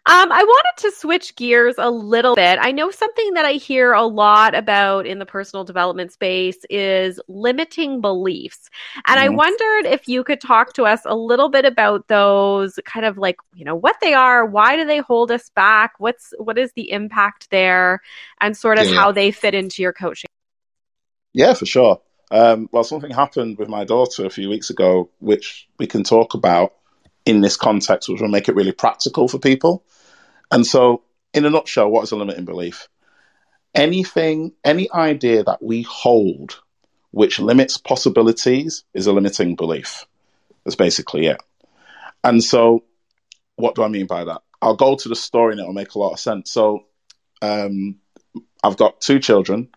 [0.08, 2.60] Um, I wanted to switch gears a little bit.
[2.62, 7.20] I know something that I hear a lot about in the personal development space is
[7.28, 8.70] limiting beliefs.
[9.08, 9.34] And mm-hmm.
[9.34, 13.18] I wondered if you could talk to us a little bit about those kind of
[13.18, 15.94] like, you know, what they are, why do they hold us back?
[15.98, 18.02] What's what is the impact there
[18.40, 18.94] and sort of yeah.
[18.94, 20.30] how they fit into your coaching?
[21.34, 22.00] Yeah, for sure.
[22.32, 26.34] Um, well, something happened with my daughter a few weeks ago, which we can talk
[26.34, 26.74] about
[27.26, 29.84] in this context, which will make it really practical for people.
[30.52, 32.88] And so, in a nutshell, what is a limiting belief?
[33.74, 36.60] Anything, any idea that we hold
[37.12, 40.06] which limits possibilities is a limiting belief.
[40.64, 41.42] That's basically it.
[42.24, 42.84] And so,
[43.56, 44.42] what do I mean by that?
[44.62, 46.52] I'll go to the story and it'll make a lot of sense.
[46.52, 46.86] So,
[47.42, 47.98] um,
[48.64, 49.70] I've got two children,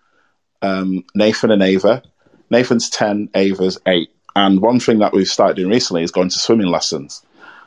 [0.62, 2.02] um, Nathan and Ava.
[2.50, 4.10] Nathan's 10, Ava's 8.
[4.34, 7.22] And one thing that we've started doing recently is going to swimming lessons.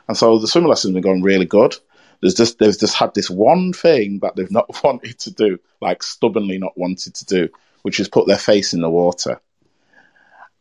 [0.08, 1.76] And so the swimming lessons have been going really good.
[2.20, 6.02] There's just they've just had this one thing that they've not wanted to do, like
[6.02, 7.48] stubbornly not wanted to do,
[7.82, 9.40] which is put their face in the water.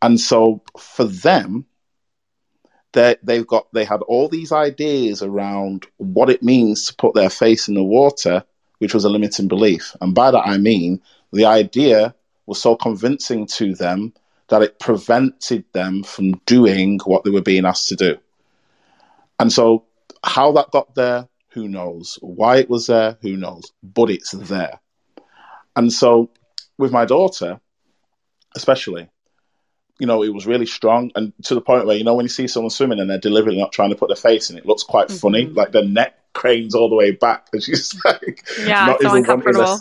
[0.02, 1.66] And so for them,
[2.94, 7.30] they they've got they had all these ideas around what it means to put their
[7.30, 8.44] face in the water,
[8.80, 9.96] which was a limiting belief.
[10.02, 11.02] And by that I mean
[11.32, 12.14] the idea
[12.46, 14.14] was so convincing to them
[14.50, 18.18] that it prevented them from doing what they were being asked to do.
[19.42, 19.86] And so,
[20.24, 22.20] how that got there, who knows?
[22.22, 23.72] Why it was there, who knows?
[23.82, 24.80] But it's there.
[25.76, 26.30] And so,
[26.78, 27.60] with my daughter,
[28.56, 29.10] especially,
[30.00, 32.30] you know, it was really strong and to the point where, you know, when you
[32.30, 34.84] see someone swimming and they're deliberately not trying to put their face in, it looks
[34.84, 35.18] quite mm-hmm.
[35.18, 35.46] funny.
[35.48, 37.48] Like the neck cranes all the way back.
[37.54, 39.80] And she's like, yeah, not so uncomfortable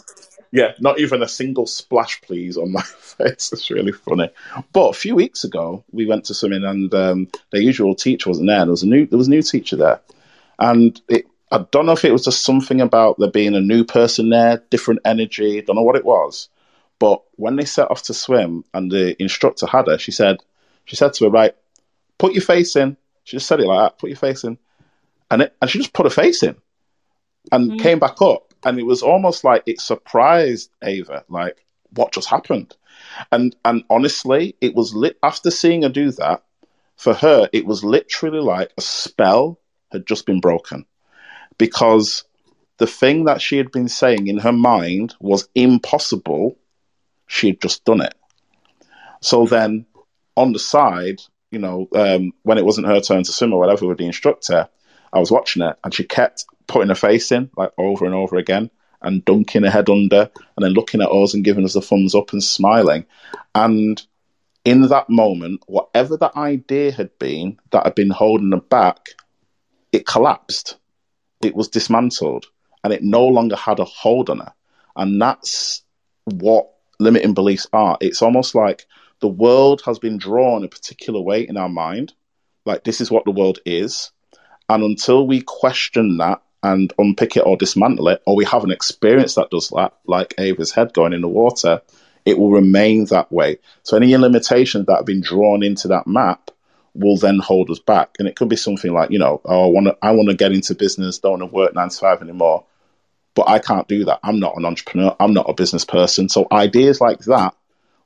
[0.52, 3.52] yeah, not even a single splash, please, on my face.
[3.52, 4.30] It's really funny.
[4.72, 8.48] But a few weeks ago, we went to swimming, and um, their usual teacher wasn't
[8.48, 8.60] there.
[8.60, 10.00] There was a new there was a new teacher there,
[10.58, 13.84] and it, I don't know if it was just something about there being a new
[13.84, 15.62] person there, different energy.
[15.62, 16.48] Don't know what it was,
[16.98, 20.38] but when they set off to swim, and the instructor had her, she said,
[20.84, 21.54] she said to her, right,
[22.18, 22.96] put your face in.
[23.24, 24.58] She just said it like that, put your face in,
[25.30, 26.56] and it, and she just put her face in,
[27.52, 27.80] and mm-hmm.
[27.80, 32.76] came back up and it was almost like it surprised Ava, like what just happened,
[33.32, 36.42] and and honestly, it was lit after seeing her do that.
[36.96, 39.58] For her, it was literally like a spell
[39.90, 40.84] had just been broken,
[41.58, 42.24] because
[42.76, 46.58] the thing that she had been saying in her mind was impossible.
[47.26, 48.14] She had just done it.
[49.22, 49.86] So then,
[50.36, 51.20] on the side,
[51.50, 54.68] you know, um, when it wasn't her turn to swim or whatever with the instructor,
[55.12, 58.36] I was watching it and she kept putting her face in like over and over
[58.36, 58.70] again
[59.02, 62.14] and dunking her head under and then looking at us and giving us a thumbs
[62.14, 63.06] up and smiling.
[63.54, 64.00] And
[64.64, 69.08] in that moment, whatever that idea had been that had been holding her back,
[69.92, 70.76] it collapsed.
[71.42, 72.46] It was dismantled
[72.84, 74.52] and it no longer had a hold on her.
[74.96, 75.82] And that's
[76.24, 77.96] what limiting beliefs are.
[78.00, 78.86] It's almost like
[79.20, 82.12] the world has been drawn a particular way in our mind.
[82.66, 84.12] Like, this is what the world is.
[84.70, 88.70] And until we question that and unpick it or dismantle it, or we have an
[88.70, 91.82] experience that does that, like Ava's head going in the water,
[92.24, 93.58] it will remain that way.
[93.82, 96.52] So any limitations that have been drawn into that map
[96.94, 98.14] will then hold us back.
[98.20, 100.36] And it could be something like, you know, oh, I want to, I want to
[100.36, 102.64] get into business, don't want to work nine to five anymore,
[103.34, 104.20] but I can't do that.
[104.22, 105.16] I'm not an entrepreneur.
[105.18, 106.28] I'm not a business person.
[106.28, 107.56] So ideas like that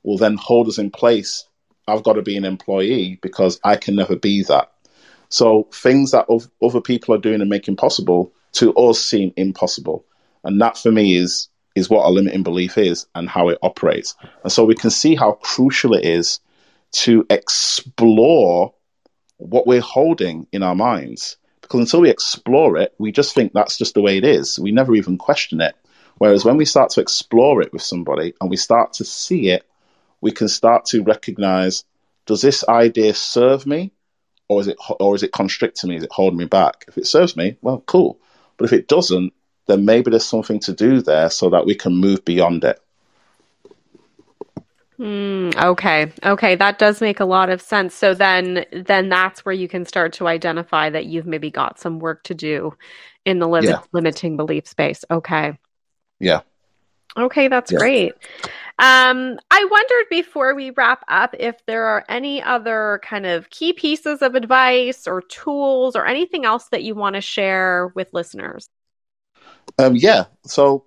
[0.01, 1.47] will then hold us in place.
[1.87, 4.71] I've got to be an employee because I can never be that.
[5.29, 6.27] So things that
[6.61, 10.05] other people are doing and making possible to us seem impossible.
[10.43, 14.15] And that for me is is what a limiting belief is and how it operates.
[14.43, 16.39] And so we can see how crucial it is
[16.93, 18.73] to explore
[19.37, 21.35] what we're holding in our minds.
[21.59, 24.57] Because until we explore it, we just think that's just the way it is.
[24.57, 25.75] We never even question it.
[26.17, 29.65] Whereas when we start to explore it with somebody and we start to see it,
[30.21, 31.83] we can start to recognize
[32.25, 33.91] does this idea serve me
[34.47, 35.97] or is it or is it constricting me?
[35.97, 36.85] Is it holding me back?
[36.87, 38.19] If it serves me, well, cool.
[38.57, 39.33] But if it doesn't,
[39.67, 42.79] then maybe there's something to do there so that we can move beyond it.
[44.99, 46.11] Mm, okay.
[46.23, 47.93] Okay, that does make a lot of sense.
[47.93, 51.99] So then then that's where you can start to identify that you've maybe got some
[51.99, 52.73] work to do
[53.25, 53.81] in the limit, yeah.
[53.91, 55.03] limiting belief space.
[55.11, 55.57] Okay.
[56.19, 56.41] Yeah.
[57.17, 57.77] Okay, that's yeah.
[57.77, 58.13] great.
[58.77, 63.71] Um, I wondered before we wrap up if there are any other kind of key
[63.71, 68.69] pieces of advice or tools or anything else that you want to share with listeners.
[69.79, 70.25] Um, yeah.
[70.45, 70.85] So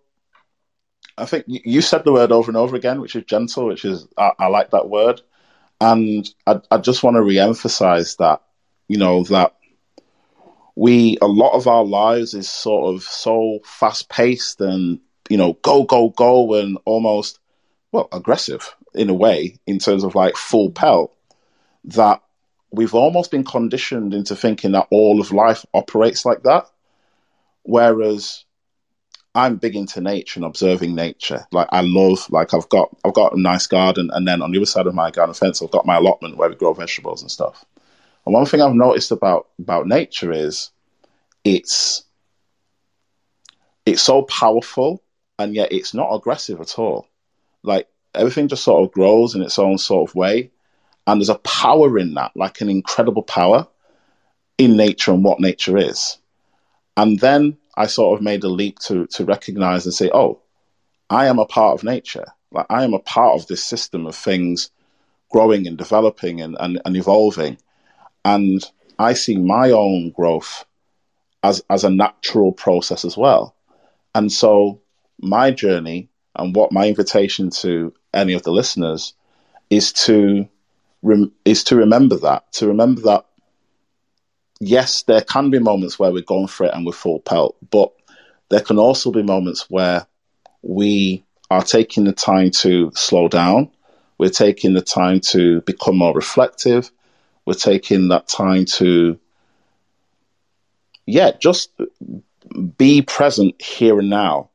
[1.17, 4.07] I think you said the word over and over again, which is gentle, which is,
[4.19, 5.23] I, I like that word.
[5.81, 8.43] And I, I just want to re emphasize that,
[8.87, 9.55] you know, that
[10.79, 15.55] we a lot of our lives is sort of so fast paced and you know
[15.63, 17.41] go go go and almost
[17.93, 21.15] well aggressive in a way in terms of like full pelt
[21.85, 22.23] that
[22.71, 26.67] we've almost been conditioned into thinking that all of life operates like that
[27.63, 28.45] whereas
[29.35, 31.47] I'm big into nature and observing nature.
[31.53, 34.59] Like I love, like I've got, I've got a nice garden, and then on the
[34.59, 37.31] other side of my garden fence, I've got my allotment where we grow vegetables and
[37.31, 37.65] stuff.
[38.27, 40.71] And one thing I've noticed about about nature is
[41.45, 42.05] it's
[43.87, 45.03] it's so powerful,
[45.39, 47.07] and yet it's not aggressive at all.
[47.63, 50.51] Like everything just sort of grows in its own sort of way,
[51.07, 53.67] and there's a power in that, like an incredible power
[54.59, 56.19] in nature and what nature is.
[56.97, 60.41] And then I sort of made a leap to to recognize and say, oh,
[61.09, 62.27] I am a part of nature.
[62.51, 64.71] Like I am a part of this system of things
[65.31, 67.59] growing and developing and, and, and evolving.
[68.25, 68.65] And
[68.99, 70.65] I see my own growth
[71.43, 73.55] as as a natural process as well.
[74.15, 74.81] And so
[75.21, 76.09] my journey
[76.39, 79.15] and what my invitation to any of the listeners
[79.71, 80.49] is to
[81.03, 83.25] rem- is to remember that to remember that
[84.61, 87.93] yes, there can be moments where we're going for it and we're full pelt, but
[88.49, 90.07] there can also be moments where
[90.63, 93.71] we are taking the time to slow down.
[94.19, 96.91] We're taking the time to become more reflective.
[97.47, 99.19] We're taking that time to,
[101.07, 101.71] yeah, just
[102.77, 104.51] be present here and now.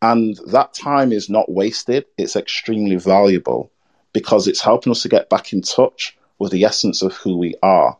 [0.00, 3.72] And that time is not wasted, it's extremely valuable
[4.12, 7.54] because it's helping us to get back in touch with the essence of who we
[7.62, 7.98] are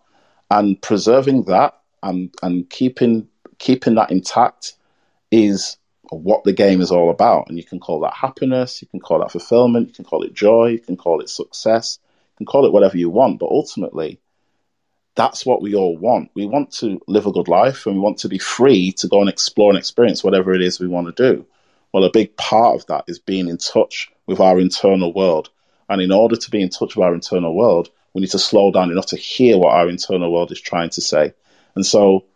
[0.50, 3.28] and preserving that and and keeping
[3.58, 4.74] keeping that intact
[5.30, 5.76] is
[6.10, 7.48] what the game is all about.
[7.48, 10.32] And you can call that happiness, you can call that fulfillment, you can call it
[10.32, 11.98] joy, you can call it success,
[12.32, 13.40] you can call it whatever you want.
[13.40, 14.20] But ultimately,
[15.16, 16.30] that's what we all want.
[16.34, 19.20] We want to live a good life and we want to be free to go
[19.20, 21.44] and explore and experience whatever it is we want to do.
[21.92, 25.50] Well, a big part of that is being in touch with our internal world.
[25.88, 28.70] And in order to be in touch with our internal world, we need to slow
[28.70, 31.32] down enough to hear what our internal world is trying to say.
[31.74, 32.26] And so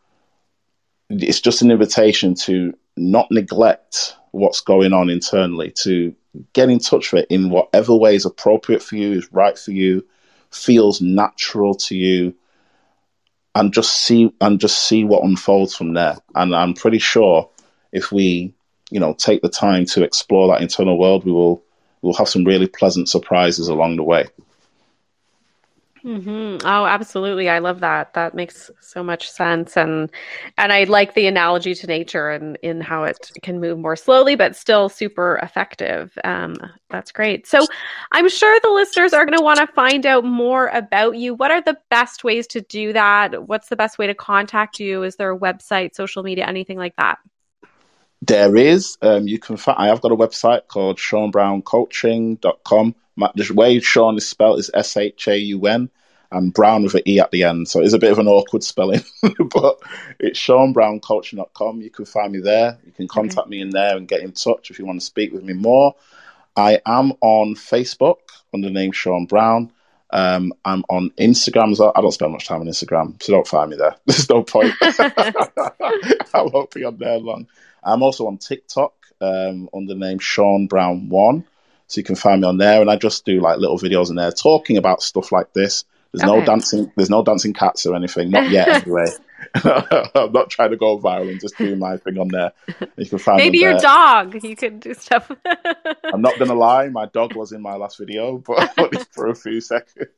[1.10, 6.14] it's just an invitation to not neglect what's going on internally, to
[6.54, 9.72] get in touch with it in whatever way is appropriate for you, is right for
[9.72, 10.06] you,
[10.50, 12.34] feels natural to you,
[13.54, 16.16] and just see and just see what unfolds from there.
[16.34, 17.50] And I'm pretty sure
[17.92, 18.54] if we,
[18.92, 21.62] you know, take the time to explore that internal world, we will
[22.02, 24.26] we'll have some really pleasant surprises along the way.
[26.04, 26.66] Mm-hmm.
[26.66, 27.48] Oh, absolutely.
[27.48, 28.12] I love that.
[28.14, 29.76] That makes so much sense.
[29.76, 30.10] And
[30.58, 34.34] and I like the analogy to nature and in how it can move more slowly,
[34.34, 36.18] but still super effective.
[36.24, 36.56] Um,
[36.90, 37.46] that's great.
[37.46, 37.64] So
[38.10, 41.34] I'm sure the listeners are going to want to find out more about you.
[41.34, 43.46] What are the best ways to do that?
[43.46, 45.04] What's the best way to contact you?
[45.04, 47.18] Is there a website, social media, anything like that?
[48.22, 48.96] There is.
[49.02, 49.78] Um, you can find.
[49.78, 54.96] I have got a website called ShaunBrowneCoaching.com my, the way Shaun is spelled is S
[54.96, 55.90] H A U N
[56.30, 57.68] and Brown with an E at the end.
[57.68, 59.80] So it's a bit of an awkward spelling, but
[60.18, 61.82] it's ShaunBrowneCoaching.com.
[61.82, 62.78] You can find me there.
[62.86, 63.50] You can contact okay.
[63.50, 65.94] me in there and get in touch if you want to speak with me more.
[66.56, 68.18] I am on Facebook
[68.52, 69.72] under the name Shaun Browne.
[70.12, 71.92] Um, I'm on Instagram as well.
[71.96, 73.96] I don't spend much time on Instagram, so don't find me there.
[74.06, 74.74] There's no point.
[74.82, 77.46] I won't be on there long.
[77.82, 81.44] I'm also on TikTok um, under the name Shaun Browne One.
[81.86, 84.16] So you can find me on there, and I just do like little videos in
[84.16, 85.84] there talking about stuff like this.
[86.12, 86.40] There's okay.
[86.40, 86.92] no dancing.
[86.96, 88.30] There's no dancing cats or anything.
[88.30, 89.06] Not yet, anyway.
[89.54, 92.52] I'm not trying to go viral and just doing my thing on there.
[92.96, 94.42] You can find maybe your dog.
[94.42, 95.30] You can do stuff.
[96.04, 96.88] I'm not gonna lie.
[96.88, 100.08] My dog was in my last video, but only for a few seconds.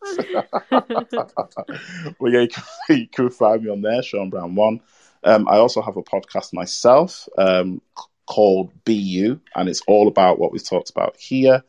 [0.71, 4.81] well, yeah, you can, you can, find me on there, Shaun Browne One.
[5.23, 7.81] Um, I also have a podcast myself um,
[8.27, 11.63] called Be You, and it's all about what we've talked about here.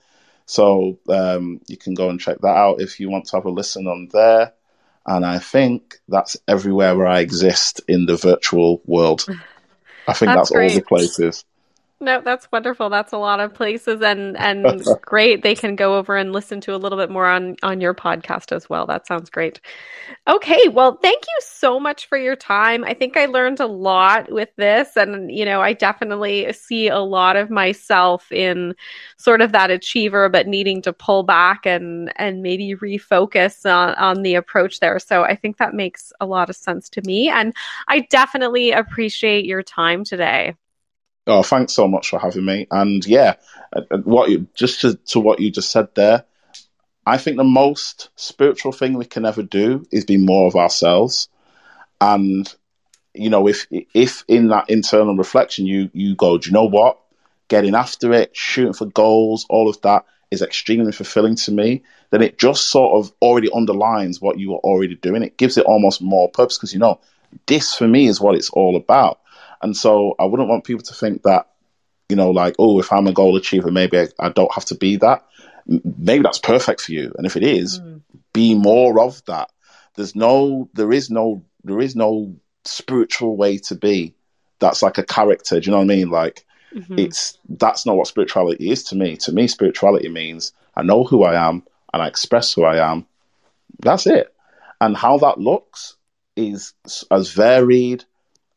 [0.46, 3.50] So um, you can go and check that out if you want to have a
[3.50, 4.54] listen on there.
[5.06, 9.26] And I think that's everywhere where I exist in the virtual world.
[10.08, 11.46] I think that's, that's all the places.
[12.02, 12.90] No, that's wonderful.
[12.90, 15.44] That's a lot of places and and great.
[15.44, 18.52] They can go over and listen to a little bit more on on your podcast
[18.52, 18.86] as well.
[18.86, 19.62] That sounds great.
[20.28, 22.84] Okay, well, thank you so much for your time.
[22.84, 27.00] I think I learned a lot with this and you know, I definitely see a
[27.00, 28.76] lot of myself in
[29.18, 34.22] sort of that achiever but needing to pull back and and maybe refocus on on
[34.22, 35.00] the approach there.
[35.00, 37.56] So I think that makes a lot of sense to me and
[37.88, 40.56] I definitely appreciate your time today.
[41.28, 42.68] Oh, thanks so much for having me.
[42.70, 43.36] And yeah,
[43.74, 46.26] uh, uh, what you, just to, to what you just said there,
[47.06, 51.30] I think the most spiritual thing we can ever do is be more of ourselves.
[52.00, 52.54] And
[53.14, 57.00] you know, if if in that internal reflection you you go, do you know what?
[57.48, 61.84] Getting after it, shooting for goals, all of that is extremely fulfilling to me.
[62.10, 65.24] Then it just sort of already underlines what you are already doing.
[65.24, 67.00] It gives it almost more purpose because you know
[67.48, 69.20] this for me is what it's all about.
[69.66, 71.48] And so I wouldn't want people to think that,
[72.08, 74.76] you know, like, oh, if I'm a goal achiever, maybe I, I don't have to
[74.76, 75.26] be that.
[75.66, 77.12] Maybe that's perfect for you.
[77.18, 78.02] And if it is, mm.
[78.32, 79.50] be more of that.
[79.96, 84.14] There's no, there is no, there is no spiritual way to be.
[84.60, 85.60] That's like a character.
[85.60, 86.12] Do you know what I mean?
[86.12, 87.00] Like, mm-hmm.
[87.00, 89.18] it's that's not what spirituality is to me.
[89.18, 93.08] To me, spirituality means I know who I am and I express who I am.
[93.80, 94.32] That's it.
[94.80, 95.96] And how that looks
[96.36, 96.74] is
[97.10, 98.06] as varied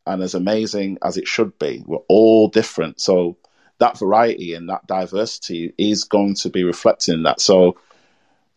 [0.09, 1.83] and as amazing as it should be.
[1.85, 2.99] We're all different.
[2.99, 3.37] So
[3.77, 7.39] that variety and that diversity is going to be reflected in that.
[7.39, 7.77] So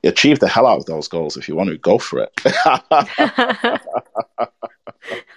[0.03, 2.33] achieve the hell out of those goals if you want to go for it.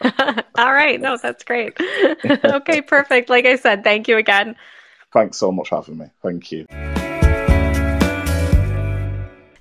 [0.58, 1.00] all right.
[1.02, 1.78] No, that's great.
[2.26, 3.30] okay, perfect.
[3.30, 4.56] Like I said, thank you again.
[5.14, 6.06] Thanks so much for having me.
[6.24, 6.66] Thank you.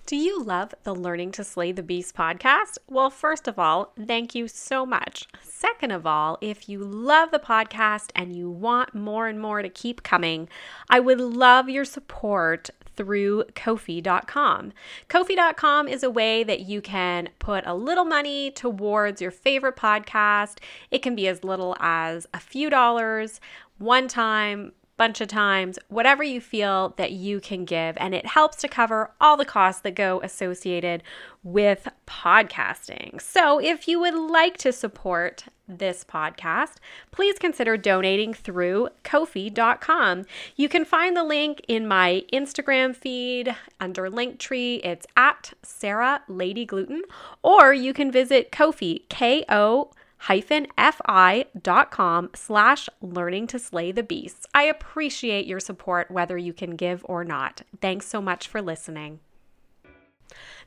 [0.06, 2.76] Do you love the Learning to Slay the Beast podcast?
[2.86, 5.26] Well, first of all, thank you so much.
[5.42, 9.70] Second of all, if you love the podcast and you want more and more to
[9.70, 10.46] keep coming,
[10.90, 14.74] I would love your support through Ko-fi.com.
[15.08, 20.58] Ko-fi.com is a way that you can put a little money towards your favorite podcast.
[20.90, 23.40] It can be as little as a few dollars
[23.78, 27.96] one time bunch of times, whatever you feel that you can give.
[27.98, 31.02] And it helps to cover all the costs that go associated
[31.42, 33.20] with podcasting.
[33.20, 36.74] So if you would like to support this podcast,
[37.10, 40.24] please consider donating through Ko-fi.com.
[40.56, 44.84] You can find the link in my Instagram feed under Linktree.
[44.84, 47.02] It's at Sarah Lady Gluten,
[47.42, 49.90] or you can visit Ko-fi, K O
[50.24, 54.46] fi.com slash learning to slay the beasts.
[54.54, 57.62] I appreciate your support whether you can give or not.
[57.80, 59.20] Thanks so much for listening.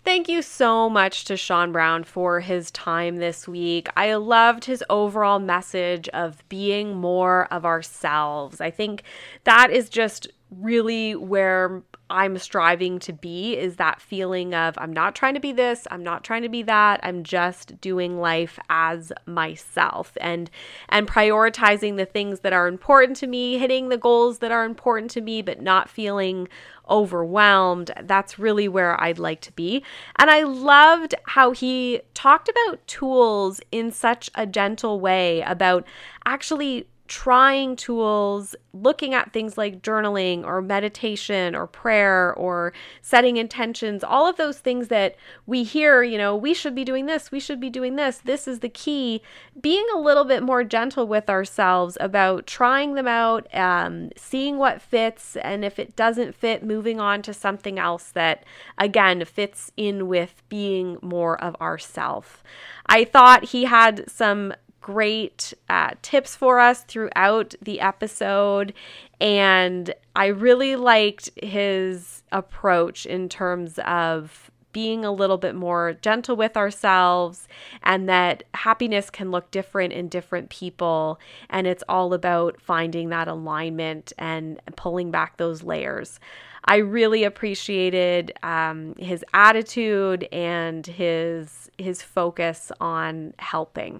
[0.03, 3.89] Thank you so much to Shaun Browne for his time this week.
[3.97, 8.62] I loved his overall message of being more of ourselves.
[8.62, 9.03] I think
[9.43, 15.16] that is just really where I'm striving to be is that feeling of I'm not
[15.16, 16.99] trying to be this, I'm not trying to be that.
[17.03, 20.49] I'm just doing life as myself and
[20.89, 25.12] and prioritizing the things that are important to me, hitting the goals that are important
[25.12, 26.47] to me but not feeling
[26.89, 27.91] overwhelmed.
[28.03, 29.84] That's really where I'd like to be.
[30.18, 35.86] And I loved how he talked about tools in such a gentle way about
[36.26, 44.03] actually trying tools, looking at things like journaling or meditation or prayer or setting intentions,
[44.03, 47.39] all of those things that we hear, you know, we should be doing this, we
[47.39, 49.22] should be doing this, this is the key.
[49.60, 54.82] Being a little bit more gentle with ourselves about trying them out, um, seeing what
[54.82, 58.43] fits, and if it doesn't fit, moving on to something else that,
[58.78, 62.43] again, fits in with being more of ourself.
[62.86, 64.53] I thought he had some
[64.88, 68.74] great uh, tips for us throughout the episode.
[69.20, 76.38] And I really liked his approach in terms of being a little bit more gentle
[76.38, 77.50] with ourselves
[77.84, 81.20] and that happiness can look different in different people.
[81.50, 86.18] And it's all about finding that alignment and pulling back those layers.
[86.64, 94.00] I really appreciated um, his attitude and his his focus on helping.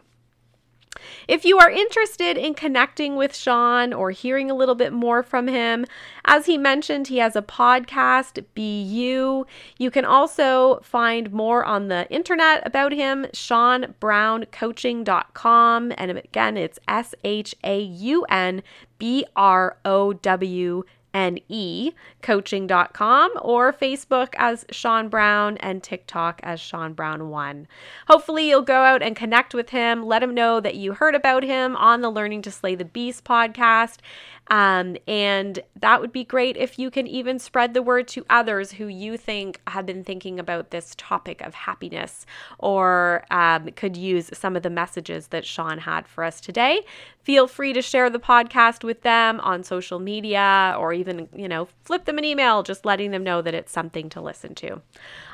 [1.28, 5.48] If you are interested in connecting with Shaun or hearing a little bit more from
[5.48, 5.86] him,
[6.26, 9.46] as he mentioned, he has a podcast, Be You.
[9.78, 15.94] You can also find more on the internet about him, ShaunBrowneCoaching.com.
[15.98, 18.62] And again, it's S H A U N
[19.00, 20.84] B R O W
[21.18, 27.66] N-E, coaching.com, or Facebook as Shaun Browne and TikTok as Shaun Browne1.
[28.08, 30.06] Hopefully, you'll go out and connect with him.
[30.06, 33.24] Let him know that you heard about him on the Learning to Slay the Beast
[33.24, 33.98] podcast.
[34.50, 38.72] Um, and that would be great if you can even spread the word to others
[38.72, 42.26] who you think have been thinking about this topic of happiness
[42.60, 46.82] or um, could use some of the messages that Shaun had for us today.
[47.24, 51.68] Feel free to share the podcast with them on social media or even, you know,
[51.84, 54.82] flip them an email just letting them know that it's something to listen to.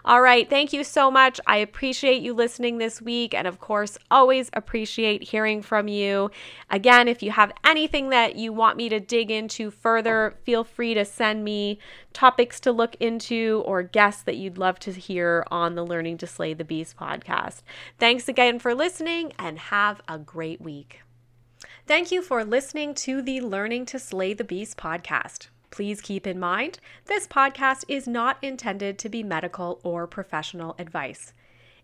[0.05, 0.49] All right.
[0.49, 1.39] Thank you so much.
[1.47, 3.33] I appreciate you listening this week.
[3.33, 6.29] And of course, always appreciate hearing from you.
[6.69, 10.93] Again, if you have anything that you want me to dig into further, feel free
[10.93, 11.79] to send me
[12.11, 16.27] topics to look into or guests that you'd love to hear on the Learning to
[16.27, 17.61] Slay the Beast podcast.
[17.97, 21.01] Thanks again for listening and have a great week.
[21.87, 25.47] Thank you for listening to the Learning to Slay the Beast podcast.
[25.73, 31.33] Please keep in mind, this podcast is not intended to be medical or professional advice.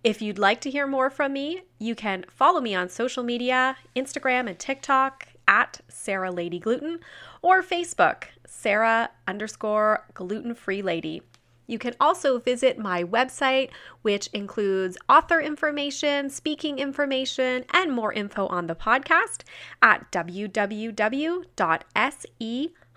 [0.04, 3.78] If you'd like to hear more from me, you can follow me on social media,
[3.96, 7.00] Instagram and TikTok at Sarah Lady Gluten,
[7.42, 11.24] or Facebook, Sarah underscore gluten free lady.
[11.66, 13.72] You can also visit my website,
[14.04, 19.42] which includes author information, speaking information, and more info on the podcast
[19.82, 20.12] at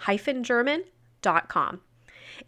[0.02, 1.80] www.se-german.com.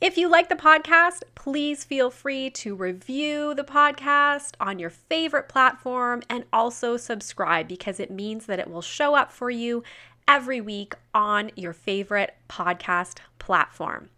[0.00, 5.48] If you like the podcast, please feel free to review the podcast on your favorite
[5.48, 9.82] platform and also subscribe because it means that it will show up for you
[10.26, 14.08] every week on your favorite podcast platform.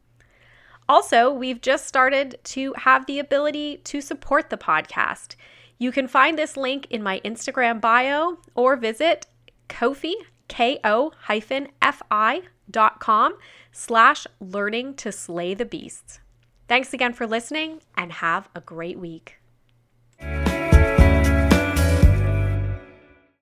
[0.88, 5.34] Also, we've just started to have the ability to support the podcast.
[5.78, 9.26] You can find this link in my Instagram bio or visit
[9.68, 10.14] Kofi,
[10.48, 13.36] Ko-fi, K-O-F-I dot com
[13.72, 16.20] slash learning to slay the beasts.
[16.68, 19.38] Thanks again for listening and have a great week.